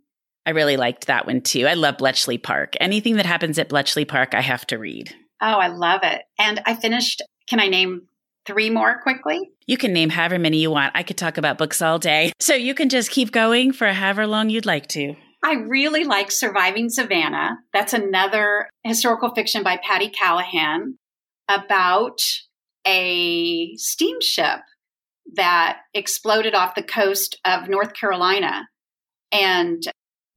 I 0.46 0.50
really 0.50 0.76
liked 0.76 1.08
that 1.08 1.26
one 1.26 1.40
too. 1.40 1.66
I 1.66 1.74
love 1.74 1.98
Bletchley 1.98 2.38
Park. 2.38 2.74
Anything 2.80 3.16
that 3.16 3.26
happens 3.26 3.58
at 3.58 3.68
Bletchley 3.68 4.04
Park, 4.04 4.32
I 4.32 4.42
have 4.42 4.64
to 4.68 4.78
read. 4.78 5.12
Oh, 5.42 5.58
I 5.58 5.66
love 5.66 6.02
it. 6.04 6.22
And 6.38 6.62
I 6.66 6.76
finished, 6.76 7.22
can 7.48 7.58
I 7.58 7.66
name 7.66 8.02
three 8.46 8.70
more 8.70 9.00
quickly? 9.02 9.40
You 9.66 9.76
can 9.76 9.92
name 9.92 10.10
however 10.10 10.38
many 10.38 10.58
you 10.58 10.70
want. 10.70 10.92
I 10.94 11.02
could 11.02 11.18
talk 11.18 11.36
about 11.36 11.58
books 11.58 11.82
all 11.82 11.98
day. 11.98 12.32
So 12.40 12.54
you 12.54 12.74
can 12.74 12.88
just 12.88 13.10
keep 13.10 13.32
going 13.32 13.72
for 13.72 13.88
however 13.88 14.26
long 14.26 14.50
you'd 14.50 14.66
like 14.66 14.86
to. 14.88 15.14
I 15.42 15.54
really 15.54 16.04
like 16.04 16.30
Surviving 16.30 16.90
Savannah. 16.90 17.58
That's 17.72 17.92
another 17.92 18.68
historical 18.84 19.30
fiction 19.34 19.62
by 19.62 19.78
Patti 19.78 20.08
Callahan 20.08 20.98
about 21.48 22.20
a 22.86 23.74
steamship 23.76 24.60
that 25.34 25.78
exploded 25.94 26.54
off 26.54 26.74
the 26.74 26.82
coast 26.82 27.38
of 27.44 27.68
North 27.68 27.94
Carolina. 27.94 28.68
And 29.32 29.82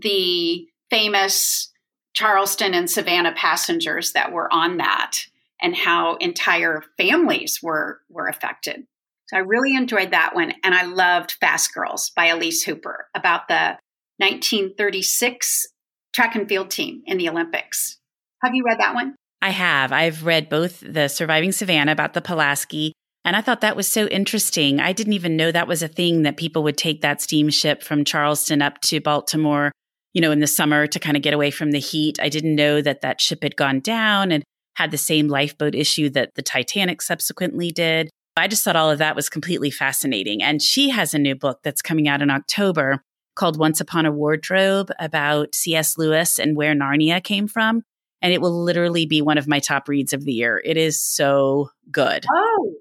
the 0.02 0.68
famous 0.90 1.72
Charleston 2.14 2.74
and 2.74 2.90
Savannah 2.90 3.34
passengers 3.36 4.12
that 4.14 4.32
were 4.32 4.52
on 4.54 4.78
that 4.78 5.26
and 5.62 5.76
how 5.76 6.16
entire 6.18 6.84
families 6.98 7.60
were 7.64 8.02
were 8.10 8.28
affected. 8.28 8.84
So 9.28 9.38
I 9.38 9.40
really 9.40 9.76
enjoyed 9.76 10.12
that 10.12 10.36
one 10.36 10.54
and 10.64 10.76
I 10.76 10.86
loved 10.86 11.38
Fast 11.40 11.74
Girls 11.74 12.12
by 12.16 12.28
Elise 12.28 12.64
Hooper 12.64 13.08
about 13.16 13.48
the 13.48 13.78
1936 14.24 15.68
track 16.14 16.36
and 16.36 16.48
field 16.48 16.70
team 16.70 17.02
in 17.06 17.18
the 17.18 17.30
Olympics. 17.30 17.98
Have 18.44 18.54
you 18.54 18.64
read 18.66 18.80
that 18.80 18.94
one? 18.94 19.16
I 19.42 19.50
have. 19.50 19.92
I've 19.92 20.26
read 20.26 20.50
both 20.50 20.80
the 20.80 21.08
Surviving 21.08 21.52
Savannah 21.52 21.92
about 21.92 22.14
the 22.14 22.22
Pulaski 22.22 22.94
and 23.26 23.36
I 23.38 23.42
thought 23.42 23.62
that 23.62 23.78
was 23.78 23.88
so 23.88 24.08
interesting. 24.08 24.82
I 24.82 24.92
didn't 24.92 25.14
even 25.14 25.38
know 25.38 25.52
that 25.52 25.68
was 25.68 25.82
a 25.82 25.88
thing 25.88 26.24
that 26.24 26.36
people 26.36 26.62
would 26.64 26.78
take 26.78 27.02
that 27.02 27.22
steamship 27.22 27.82
from 27.82 28.04
Charleston 28.04 28.62
up 28.62 28.82
to 28.82 29.00
Baltimore 29.00 29.72
you 30.14 30.22
know, 30.22 30.32
in 30.32 30.40
the 30.40 30.48
summer 30.48 30.88
to 30.88 31.00
kind 31.00 31.18
of 31.18 31.24
get 31.24 31.34
away 31.34 31.52
from 31.52 31.72
the 31.72 31.80
heat. 31.80 32.20
I 32.22 32.30
didn't 32.30 32.56
know 32.56 32.82
that 32.82 33.02
that 33.02 33.20
ship 33.20 33.44
had 33.44 33.56
gone 33.56 33.80
down 33.80 34.32
and 34.32 34.44
had 34.76 34.92
the 34.92 34.98
same 34.98 35.28
lifeboat 35.28 35.76
issue 35.76 36.10
that 36.12 36.36
the 36.36 36.42
Titanic 36.42 37.02
subsequently 37.02 37.72
did. 37.72 38.10
I 38.38 38.48
just 38.48 38.64
thought 38.64 38.76
all 38.76 38.90
of 38.90 39.00
that 39.00 39.16
was 39.16 39.30
completely 39.30 39.70
fascinating. 39.70 40.42
And 40.42 40.62
she 40.62 40.90
has 40.90 41.14
a 41.14 41.20
new 41.20 41.36
book 41.36 41.60
that's 41.64 41.82
coming 41.82 42.08
out 42.08 42.22
in 42.22 42.32
October 42.32 43.02
called 43.36 43.58
Once 43.58 43.82
Upon 43.82 44.06
a 44.06 44.12
Wardrobe 44.12 44.92
about 45.00 45.56
C.S. 45.56 45.98
Lewis 45.98 46.40
and 46.40 46.56
where 46.56 46.74
Narnia 46.74 47.24
came 47.24 47.48
from. 47.48 47.82
And 48.22 48.32
it 48.32 48.42
will 48.42 48.64
literally 48.64 49.06
be 49.06 49.22
one 49.22 49.38
of 49.38 49.48
my 49.48 49.60
top 49.60 49.90
reads 49.90 50.14
of 50.14 50.24
the 50.24 50.32
year. 50.32 50.62
It 50.64 50.78
is 50.78 51.04
so 51.04 51.72
good. 51.92 52.26
Oh, 52.34 52.74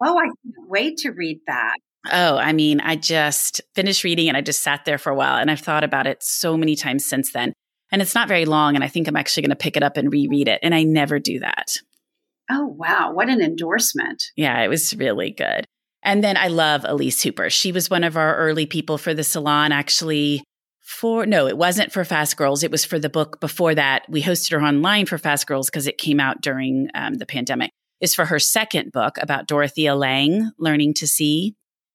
oh, 0.00 0.18
I 0.18 0.26
can't 0.26 0.68
wait 0.68 0.98
to 0.98 1.10
read 1.10 1.40
that. 1.48 1.76
Oh, 2.12 2.36
I 2.36 2.52
mean, 2.52 2.80
I 2.80 2.96
just 2.96 3.60
finished 3.74 4.04
reading 4.04 4.28
and 4.28 4.36
I 4.36 4.40
just 4.40 4.62
sat 4.62 4.84
there 4.84 4.98
for 4.98 5.10
a 5.10 5.14
while 5.16 5.36
and 5.38 5.50
I've 5.50 5.60
thought 5.60 5.84
about 5.84 6.06
it 6.06 6.22
so 6.22 6.56
many 6.56 6.76
times 6.76 7.04
since 7.04 7.32
then. 7.32 7.54
And 7.90 8.02
it's 8.02 8.14
not 8.14 8.28
very 8.28 8.44
long. 8.44 8.74
And 8.74 8.84
I 8.84 8.88
think 8.88 9.08
I'm 9.08 9.16
actually 9.16 9.42
going 9.42 9.50
to 9.50 9.56
pick 9.56 9.76
it 9.76 9.82
up 9.82 9.96
and 9.96 10.12
reread 10.12 10.48
it. 10.48 10.60
And 10.62 10.74
I 10.74 10.82
never 10.82 11.18
do 11.18 11.40
that. 11.40 11.76
Oh, 12.50 12.66
wow. 12.66 13.12
What 13.12 13.30
an 13.30 13.40
endorsement. 13.40 14.22
Yeah, 14.36 14.62
it 14.62 14.68
was 14.68 14.94
really 14.96 15.30
good. 15.30 15.64
And 16.04 16.22
then 16.22 16.36
I 16.36 16.48
love 16.48 16.84
Elise 16.86 17.22
Hooper. 17.22 17.48
She 17.48 17.72
was 17.72 17.88
one 17.88 18.04
of 18.04 18.16
our 18.16 18.36
early 18.36 18.66
people 18.66 18.98
for 18.98 19.14
the 19.14 19.24
salon, 19.24 19.72
actually. 19.72 20.44
For 20.80 21.24
no, 21.24 21.46
it 21.46 21.56
wasn't 21.56 21.92
for 21.92 22.04
Fast 22.04 22.36
Girls. 22.36 22.62
It 22.62 22.70
was 22.70 22.84
for 22.84 22.98
the 22.98 23.08
book 23.08 23.40
before 23.40 23.74
that. 23.74 24.02
We 24.08 24.22
hosted 24.22 24.52
her 24.52 24.62
online 24.62 25.06
for 25.06 25.16
Fast 25.16 25.46
Girls 25.46 25.70
because 25.70 25.86
it 25.86 25.96
came 25.96 26.20
out 26.20 26.42
during 26.42 26.88
um, 26.94 27.14
the 27.14 27.26
pandemic. 27.26 27.70
Is 28.00 28.14
for 28.14 28.26
her 28.26 28.38
second 28.38 28.92
book 28.92 29.16
about 29.18 29.46
Dorothea 29.46 29.94
Lange, 29.94 30.50
Learning 30.58 30.92
to 30.94 31.06
See. 31.06 31.54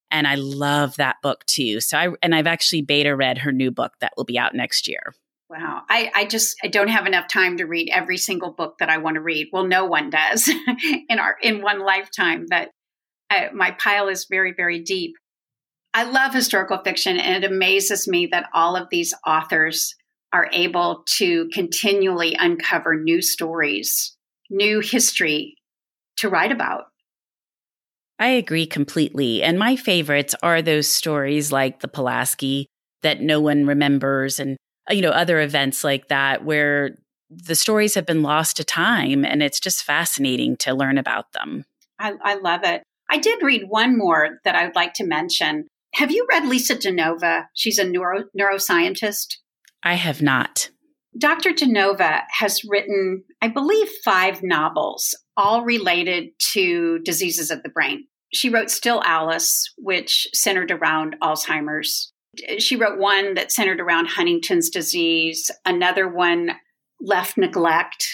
And 0.10 0.26
I 0.26 0.36
love 0.36 0.96
that 0.96 1.18
book 1.22 1.46
too. 1.46 1.82
So 1.82 1.98
I, 1.98 2.08
and 2.24 2.34
I've 2.34 2.48
actually 2.48 2.82
beta 2.82 3.16
read 3.16 3.40
her 3.40 3.52
new 3.52 3.70
book 3.70 3.94
that 4.02 4.14
will 4.18 4.24
be 4.24 4.40
out 4.40 4.56
next 4.56 4.88
year. 4.88 5.14
Wow. 5.52 5.84
I, 5.88 6.12
I 6.16 6.26
just 6.26 6.56
I 6.64 6.68
don't 6.68 6.88
have 6.88 7.06
enough 7.06 7.28
time 7.28 7.58
to 7.58 7.66
read 7.66 7.90
every 7.92 8.18
single 8.18 8.52
book 8.52 8.80
that 8.80 8.90
I 8.90 8.98
want 8.98 9.16
to 9.16 9.22
read. 9.22 9.50
Well, 9.52 9.66
no 9.66 9.86
one 9.86 10.10
does 10.10 10.48
in 11.10 11.20
our 11.20 11.36
in 11.44 11.62
one 11.62 11.80
lifetime, 11.80 12.48
but 12.50 12.70
I, 13.30 13.50
my 13.54 13.72
pile 13.72 14.08
is 14.08 14.28
very, 14.30 14.54
very 14.54 14.80
deep. 14.82 15.16
I 15.94 16.04
love 16.04 16.34
historical 16.34 16.80
fiction, 16.84 17.18
and 17.18 17.44
it 17.44 17.52
amazes 17.52 18.08
me 18.08 18.28
that 18.28 18.50
all 18.54 18.76
of 18.76 18.90
these 18.90 19.14
authors 19.26 19.96
are 20.32 20.50
able 20.54 21.04
to 21.18 21.50
continually 21.52 22.36
uncover 22.40 22.96
new 22.96 23.22
stories, 23.22 24.16
new 24.50 24.80
history 24.80 25.56
to 26.18 26.30
write 26.30 26.52
about. 26.52 26.86
I 28.20 28.28
agree 28.28 28.66
completely. 28.66 29.42
And 29.42 29.58
my 29.58 29.76
favorites 29.76 30.36
are 30.44 30.62
those 30.62 30.88
stories 30.88 31.52
like 31.52 31.80
the 31.80 31.88
Pulaski 31.88 32.68
that 33.02 33.22
no 33.22 33.40
one 33.40 33.66
remembers 33.66 34.40
and, 34.40 34.58
uh, 34.90 34.94
you 34.94 35.02
know, 35.02 35.12
other 35.12 35.40
events 35.40 35.84
like 35.84 36.10
that 36.10 36.44
where 36.44 36.98
the 37.30 37.56
stories 37.56 37.96
have 37.96 38.06
been 38.06 38.22
lost 38.22 38.58
to 38.58 38.64
time 38.64 39.24
and 39.24 39.42
it's 39.42 39.60
just 39.60 39.84
fascinating 39.84 40.58
to 40.58 40.74
learn 40.74 40.98
about 40.98 41.32
them. 41.32 41.64
I, 41.98 42.14
I 42.22 42.36
love 42.36 42.62
it. 42.64 42.84
I 43.10 43.18
did 43.18 43.42
read 43.42 43.64
one 43.68 43.98
more 43.98 44.40
that 44.46 44.56
I 44.56 44.66
would 44.66 44.76
like 44.76 44.94
to 44.96 45.06
mention. 45.06 45.68
Have 45.96 46.12
you 46.12 46.26
read 46.30 46.48
Lisa 46.48 46.78
Genova? 46.78 47.48
She's 47.56 47.80
a 47.80 47.84
neuro, 47.84 48.26
neuroscientist. 48.40 49.38
I 49.84 49.96
have 49.96 50.22
not. 50.22 50.70
Dr. 51.18 51.54
Genova 51.54 52.22
has 52.30 52.62
written, 52.68 53.24
I 53.42 53.48
believe, 53.48 53.90
five 54.06 54.44
novels, 54.44 55.18
all 55.36 55.64
related 55.64 56.30
to 56.54 57.00
diseases 57.00 57.50
of 57.50 57.64
the 57.64 57.70
brain. 57.70 58.06
she 58.32 58.50
wrote 58.50 58.70
Still 58.70 59.02
Alice, 59.04 59.74
which 59.78 60.28
centered 60.34 60.70
around 60.72 61.16
Alzheimer's. 61.24 62.14
She 62.60 62.76
wrote 62.76 63.00
one 63.00 63.34
that 63.34 63.52
centered 63.52 63.80
around 63.82 64.06
Huntington's 64.06 64.70
disease, 64.70 65.50
another 65.66 66.08
one, 66.08 66.52
Left 67.02 67.38
Neglect. 67.38 68.06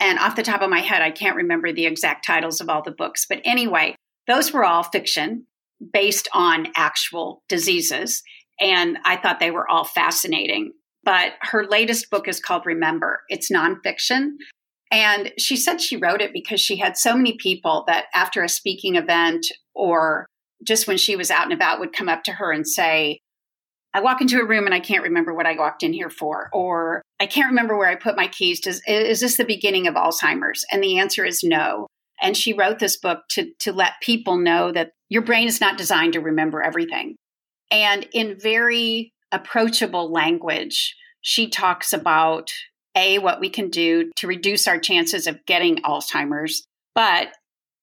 And 0.00 0.18
off 0.18 0.34
the 0.34 0.42
top 0.42 0.62
of 0.62 0.70
my 0.70 0.80
head, 0.80 1.00
I 1.00 1.12
can't 1.12 1.36
remember 1.36 1.72
the 1.72 1.86
exact 1.86 2.26
titles 2.26 2.60
of 2.60 2.68
all 2.68 2.82
the 2.82 2.90
books. 2.90 3.24
But 3.24 3.40
anyway, 3.44 3.94
those 4.26 4.52
were 4.52 4.64
all 4.64 4.82
fiction 4.82 5.46
based 5.92 6.28
on 6.32 6.68
actual 6.76 7.42
diseases. 7.48 8.22
And 8.60 8.98
I 9.04 9.16
thought 9.16 9.40
they 9.40 9.50
were 9.50 9.68
all 9.68 9.84
fascinating. 9.84 10.72
But 11.04 11.32
her 11.40 11.66
latest 11.66 12.10
book 12.10 12.28
is 12.28 12.40
called 12.40 12.64
Remember. 12.64 13.22
It's 13.28 13.50
nonfiction. 13.50 14.32
And 14.92 15.32
she 15.38 15.56
said 15.56 15.80
she 15.80 15.96
wrote 15.96 16.20
it 16.20 16.32
because 16.32 16.60
she 16.60 16.76
had 16.76 16.96
so 16.96 17.16
many 17.16 17.36
people 17.38 17.84
that 17.88 18.04
after 18.14 18.42
a 18.42 18.48
speaking 18.48 18.94
event 18.94 19.46
or 19.74 20.26
just 20.64 20.86
when 20.86 20.98
she 20.98 21.16
was 21.16 21.30
out 21.30 21.44
and 21.44 21.52
about 21.52 21.80
would 21.80 21.92
come 21.92 22.08
up 22.08 22.22
to 22.24 22.32
her 22.32 22.52
and 22.52 22.68
say, 22.68 23.18
I 23.94 24.00
walk 24.00 24.20
into 24.20 24.40
a 24.40 24.46
room 24.46 24.64
and 24.64 24.74
I 24.74 24.80
can't 24.80 25.02
remember 25.02 25.34
what 25.34 25.46
I 25.46 25.56
walked 25.56 25.82
in 25.82 25.92
here 25.92 26.08
for, 26.08 26.48
or 26.52 27.02
I 27.20 27.26
can't 27.26 27.48
remember 27.48 27.76
where 27.76 27.88
I 27.88 27.94
put 27.94 28.16
my 28.16 28.26
keys. 28.26 28.60
Does, 28.60 28.80
is 28.86 29.20
this 29.20 29.36
the 29.36 29.44
beginning 29.44 29.86
of 29.86 29.94
Alzheimer's? 29.94 30.64
And 30.70 30.82
the 30.82 30.98
answer 30.98 31.24
is 31.24 31.40
no. 31.42 31.88
And 32.22 32.36
she 32.36 32.52
wrote 32.52 32.78
this 32.78 32.96
book 32.96 33.24
to, 33.30 33.52
to 33.60 33.72
let 33.72 33.94
people 34.00 34.38
know 34.38 34.72
that 34.72 34.92
your 35.08 35.22
brain 35.22 35.48
is 35.48 35.60
not 35.60 35.76
designed 35.76 36.14
to 36.14 36.20
remember 36.20 36.62
everything. 36.62 37.16
And 37.70 38.06
in 38.12 38.38
very 38.38 39.12
approachable 39.32 40.12
language, 40.12 40.94
she 41.20 41.48
talks 41.48 41.92
about 41.92 42.50
a, 42.94 43.18
what 43.18 43.40
we 43.40 43.50
can 43.50 43.70
do 43.70 44.10
to 44.16 44.26
reduce 44.26 44.66
our 44.66 44.78
chances 44.78 45.26
of 45.26 45.44
getting 45.46 45.76
Alzheimer's, 45.78 46.64
but 46.94 47.28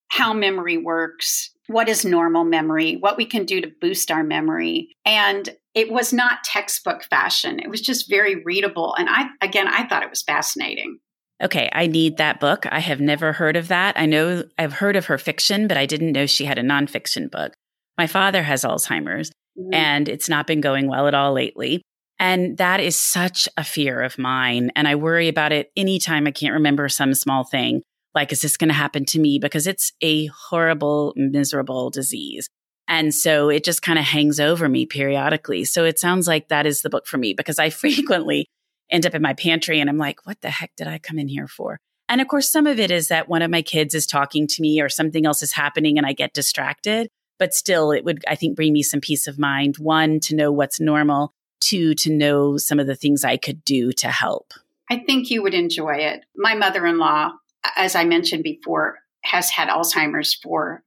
how 0.09 0.33
memory 0.33 0.77
works, 0.77 1.51
what 1.67 1.89
is 1.89 2.05
normal 2.05 2.43
memory, 2.43 2.95
what 2.99 3.17
we 3.17 3.25
can 3.25 3.45
do 3.45 3.61
to 3.61 3.71
boost 3.81 4.11
our 4.11 4.23
memory. 4.23 4.95
And 5.05 5.49
it 5.75 5.91
was 5.91 6.13
not 6.13 6.43
textbook 6.43 7.03
fashion. 7.03 7.59
It 7.59 7.69
was 7.69 7.81
just 7.81 8.09
very 8.09 8.43
readable. 8.43 8.95
And 8.97 9.07
I, 9.09 9.27
again, 9.41 9.67
I 9.67 9.87
thought 9.87 10.03
it 10.03 10.09
was 10.09 10.23
fascinating. 10.23 10.99
Okay, 11.41 11.69
I 11.71 11.87
need 11.87 12.17
that 12.17 12.39
book. 12.39 12.65
I 12.69 12.79
have 12.79 12.99
never 12.99 13.31
heard 13.31 13.55
of 13.55 13.69
that. 13.69 13.97
I 13.97 14.05
know 14.05 14.43
I've 14.57 14.73
heard 14.73 14.95
of 14.95 15.05
her 15.05 15.17
fiction, 15.17 15.67
but 15.67 15.77
I 15.77 15.85
didn't 15.85 16.11
know 16.11 16.25
she 16.25 16.45
had 16.45 16.59
a 16.59 16.63
nonfiction 16.63 17.31
book. 17.31 17.53
My 17.97 18.07
father 18.07 18.43
has 18.43 18.63
Alzheimer's, 18.63 19.31
mm-hmm. 19.57 19.73
and 19.73 20.09
it's 20.09 20.27
not 20.27 20.47
been 20.47 20.61
going 20.61 20.87
well 20.87 21.07
at 21.07 21.13
all 21.13 21.33
lately. 21.33 21.81
And 22.19 22.57
that 22.57 22.81
is 22.81 22.97
such 22.97 23.47
a 23.55 23.63
fear 23.63 24.01
of 24.01 24.17
mine. 24.17 24.71
And 24.75 24.87
I 24.87 24.95
worry 24.95 25.29
about 25.29 25.53
it 25.53 25.71
anytime 25.77 26.27
I 26.27 26.31
can't 26.31 26.53
remember 26.53 26.89
some 26.89 27.13
small 27.13 27.45
thing. 27.45 27.81
Like, 28.13 28.33
is 28.33 28.41
this 28.41 28.57
going 28.57 28.67
to 28.67 28.73
happen 28.73 29.05
to 29.05 29.19
me? 29.19 29.39
Because 29.39 29.65
it's 29.65 29.93
a 30.01 30.25
horrible, 30.25 31.13
miserable 31.15 31.89
disease. 31.89 32.49
And 32.89 33.13
so 33.15 33.49
it 33.49 33.63
just 33.63 33.81
kind 33.81 33.99
of 33.99 34.05
hangs 34.05 34.39
over 34.39 34.67
me 34.67 34.85
periodically. 34.85 35.63
So 35.63 35.85
it 35.85 35.99
sounds 35.99 36.27
like 36.27 36.49
that 36.49 36.65
is 36.65 36.81
the 36.81 36.89
book 36.89 37.05
for 37.05 37.17
me 37.17 37.33
because 37.33 37.59
I 37.59 37.69
frequently 37.69 38.47
end 38.89 39.05
up 39.05 39.15
in 39.15 39.21
my 39.21 39.33
pantry 39.33 39.79
and 39.79 39.89
I'm 39.89 39.97
like, 39.97 40.25
what 40.25 40.41
the 40.41 40.49
heck 40.49 40.71
did 40.75 40.87
I 40.87 40.97
come 40.99 41.19
in 41.19 41.27
here 41.27 41.47
for? 41.47 41.79
And 42.07 42.21
of 42.21 42.27
course, 42.27 42.49
some 42.49 42.65
of 42.65 42.79
it 42.79 42.89
is 42.89 43.07
that 43.09 43.29
one 43.29 43.41
of 43.41 43.51
my 43.51 43.61
kids 43.61 43.93
is 43.93 44.07
talking 44.07 44.47
to 44.47 44.61
me 44.61 44.81
or 44.81 44.89
something 44.89 45.25
else 45.25 45.43
is 45.43 45.53
happening 45.53 45.97
and 45.97 46.07
I 46.07 46.13
get 46.13 46.33
distracted. 46.33 47.07
But 47.37 47.53
still, 47.53 47.91
it 47.91 48.03
would, 48.03 48.23
I 48.27 48.35
think, 48.35 48.55
bring 48.55 48.73
me 48.73 48.83
some 48.83 48.99
peace 48.99 49.27
of 49.27 49.39
mind. 49.39 49.77
One, 49.77 50.19
to 50.21 50.35
know 50.35 50.51
what's 50.51 50.79
normal 50.79 51.33
to 51.61 51.93
to 51.93 52.11
know 52.11 52.57
some 52.57 52.79
of 52.79 52.87
the 52.87 52.95
things 52.95 53.23
I 53.23 53.37
could 53.37 53.63
do 53.63 53.91
to 53.93 54.09
help? 54.09 54.53
I 54.89 54.97
think 54.99 55.29
you 55.29 55.43
would 55.43 55.53
enjoy 55.53 55.95
it. 55.95 56.25
My 56.35 56.55
mother-in-law, 56.55 57.31
as 57.75 57.95
I 57.95 58.05
mentioned 58.05 58.43
before, 58.43 58.99
has 59.23 59.49
had 59.49 59.69
Alzheimer's 59.69 60.33
for 60.33 60.83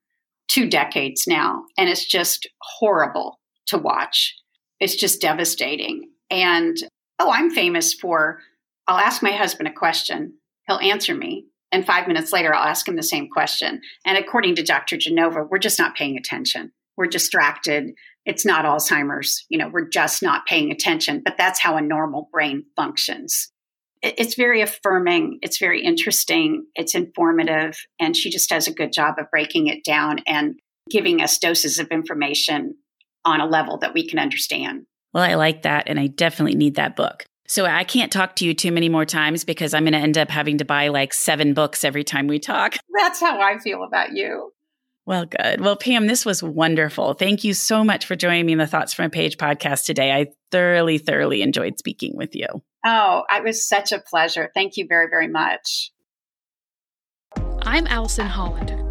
two 0.48 0.68
decades 0.68 1.24
now, 1.26 1.64
and 1.78 1.88
it's 1.88 2.04
just 2.04 2.48
horrible 2.60 3.38
to 3.66 3.78
watch. 3.78 4.34
It's 4.80 4.96
just 4.96 5.20
devastating. 5.20 6.10
And 6.30 6.76
oh, 7.22 7.30
I'm 7.30 7.50
famous 7.50 7.94
for 7.94 8.40
I'll 8.86 8.98
ask 8.98 9.22
my 9.22 9.32
husband 9.32 9.68
a 9.68 9.72
question, 9.72 10.34
he'll 10.66 10.78
answer 10.78 11.14
me, 11.14 11.46
and 11.70 11.86
five 11.86 12.08
minutes 12.08 12.32
later, 12.32 12.54
I'll 12.54 12.68
ask 12.68 12.86
him 12.86 12.96
the 12.96 13.02
same 13.02 13.28
question. 13.30 13.80
And 14.04 14.18
according 14.18 14.56
to 14.56 14.62
Dr. 14.62 14.96
Genova, 14.96 15.44
we're 15.48 15.58
just 15.58 15.78
not 15.78 15.94
paying 15.94 16.18
attention. 16.18 16.72
We're 16.96 17.06
distracted 17.06 17.92
it's 18.24 18.46
not 18.46 18.64
Alzheimer's. 18.64 19.44
You 19.48 19.58
know, 19.58 19.68
we're 19.68 19.88
just 19.88 20.22
not 20.22 20.46
paying 20.46 20.70
attention, 20.70 21.22
but 21.24 21.36
that's 21.36 21.60
how 21.60 21.76
a 21.76 21.82
normal 21.82 22.28
brain 22.32 22.64
functions. 22.76 23.50
It's 24.02 24.34
very 24.34 24.60
affirming. 24.60 25.38
It's 25.42 25.58
very 25.58 25.82
interesting. 25.82 26.66
It's 26.74 26.94
informative. 26.94 27.78
And 28.00 28.16
she 28.16 28.30
just 28.30 28.48
does 28.48 28.66
a 28.66 28.74
good 28.74 28.92
job 28.92 29.16
of 29.18 29.30
breaking 29.30 29.68
it 29.68 29.84
down 29.84 30.20
and 30.26 30.54
giving 30.90 31.20
us 31.20 31.38
doses 31.38 31.78
of 31.78 31.88
information 31.88 32.74
on 33.24 33.40
a 33.40 33.46
level 33.46 33.78
that 33.78 33.94
we 33.94 34.06
can 34.06 34.18
understand. 34.18 34.86
Well, 35.12 35.22
I 35.22 35.34
like 35.34 35.62
that. 35.62 35.84
And 35.88 36.00
I 36.00 36.06
definitely 36.06 36.56
need 36.56 36.76
that 36.76 36.96
book. 36.96 37.24
So 37.46 37.66
I 37.66 37.84
can't 37.84 38.10
talk 38.10 38.36
to 38.36 38.46
you 38.46 38.54
too 38.54 38.72
many 38.72 38.88
more 38.88 39.04
times 39.04 39.44
because 39.44 39.74
I'm 39.74 39.84
going 39.84 39.92
to 39.92 39.98
end 39.98 40.16
up 40.16 40.30
having 40.30 40.58
to 40.58 40.64
buy 40.64 40.88
like 40.88 41.12
seven 41.12 41.52
books 41.52 41.84
every 41.84 42.04
time 42.04 42.26
we 42.26 42.38
talk. 42.38 42.76
That's 42.94 43.20
how 43.20 43.40
I 43.40 43.58
feel 43.58 43.82
about 43.82 44.12
you. 44.12 44.52
Well, 45.04 45.26
good. 45.26 45.60
Well, 45.60 45.76
Pam, 45.76 46.06
this 46.06 46.24
was 46.24 46.42
wonderful. 46.42 47.14
Thank 47.14 47.42
you 47.42 47.54
so 47.54 47.82
much 47.82 48.06
for 48.06 48.14
joining 48.14 48.46
me 48.46 48.52
in 48.52 48.58
the 48.58 48.68
Thoughts 48.68 48.94
from 48.94 49.06
a 49.06 49.10
Page 49.10 49.36
podcast 49.36 49.84
today. 49.84 50.12
I 50.12 50.28
thoroughly, 50.52 50.98
thoroughly 50.98 51.42
enjoyed 51.42 51.76
speaking 51.76 52.16
with 52.16 52.36
you. 52.36 52.46
Oh, 52.86 53.24
it 53.30 53.42
was 53.42 53.66
such 53.66 53.90
a 53.90 53.98
pleasure. 53.98 54.50
Thank 54.54 54.76
you 54.76 54.86
very, 54.86 55.08
very 55.10 55.28
much. 55.28 55.90
I'm 57.62 57.86
Allison 57.88 58.26
Holland, 58.26 58.70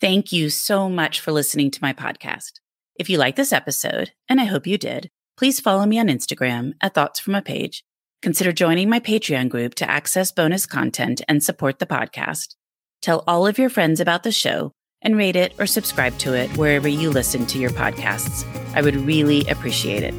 Thank 0.00 0.30
you 0.30 0.48
so 0.48 0.88
much 0.88 1.18
for 1.18 1.32
listening 1.32 1.72
to 1.72 1.82
my 1.82 1.92
podcast. 1.92 2.60
If 2.94 3.10
you 3.10 3.18
like 3.18 3.34
this 3.34 3.52
episode, 3.52 4.12
and 4.28 4.40
I 4.40 4.44
hope 4.44 4.64
you 4.64 4.78
did, 4.78 5.10
please 5.36 5.58
follow 5.58 5.86
me 5.86 5.98
on 5.98 6.06
Instagram 6.06 6.74
at 6.80 6.94
Thoughts 6.94 7.18
from 7.18 7.34
a 7.34 7.42
Page. 7.42 7.82
Consider 8.22 8.52
joining 8.52 8.88
my 8.88 9.00
Patreon 9.00 9.48
group 9.48 9.74
to 9.76 9.90
access 9.90 10.30
bonus 10.30 10.66
content 10.66 11.20
and 11.26 11.42
support 11.42 11.80
the 11.80 11.86
podcast. 11.86 12.54
Tell 13.02 13.24
all 13.26 13.44
of 13.44 13.58
your 13.58 13.70
friends 13.70 13.98
about 13.98 14.22
the 14.22 14.30
show 14.30 14.72
and 15.02 15.16
rate 15.16 15.36
it 15.36 15.52
or 15.58 15.66
subscribe 15.66 16.16
to 16.18 16.32
it 16.32 16.56
wherever 16.56 16.86
you 16.86 17.10
listen 17.10 17.44
to 17.46 17.58
your 17.58 17.70
podcasts. 17.70 18.44
I 18.76 18.82
would 18.82 18.96
really 18.96 19.48
appreciate 19.48 20.04
it. 20.04 20.14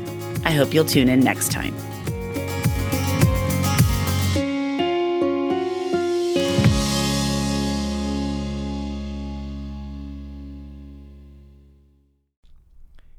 I 0.45 0.51
hope 0.51 0.73
you'll 0.73 0.83
tune 0.83 1.07
in 1.07 1.21
next 1.21 1.53
time. 1.53 1.73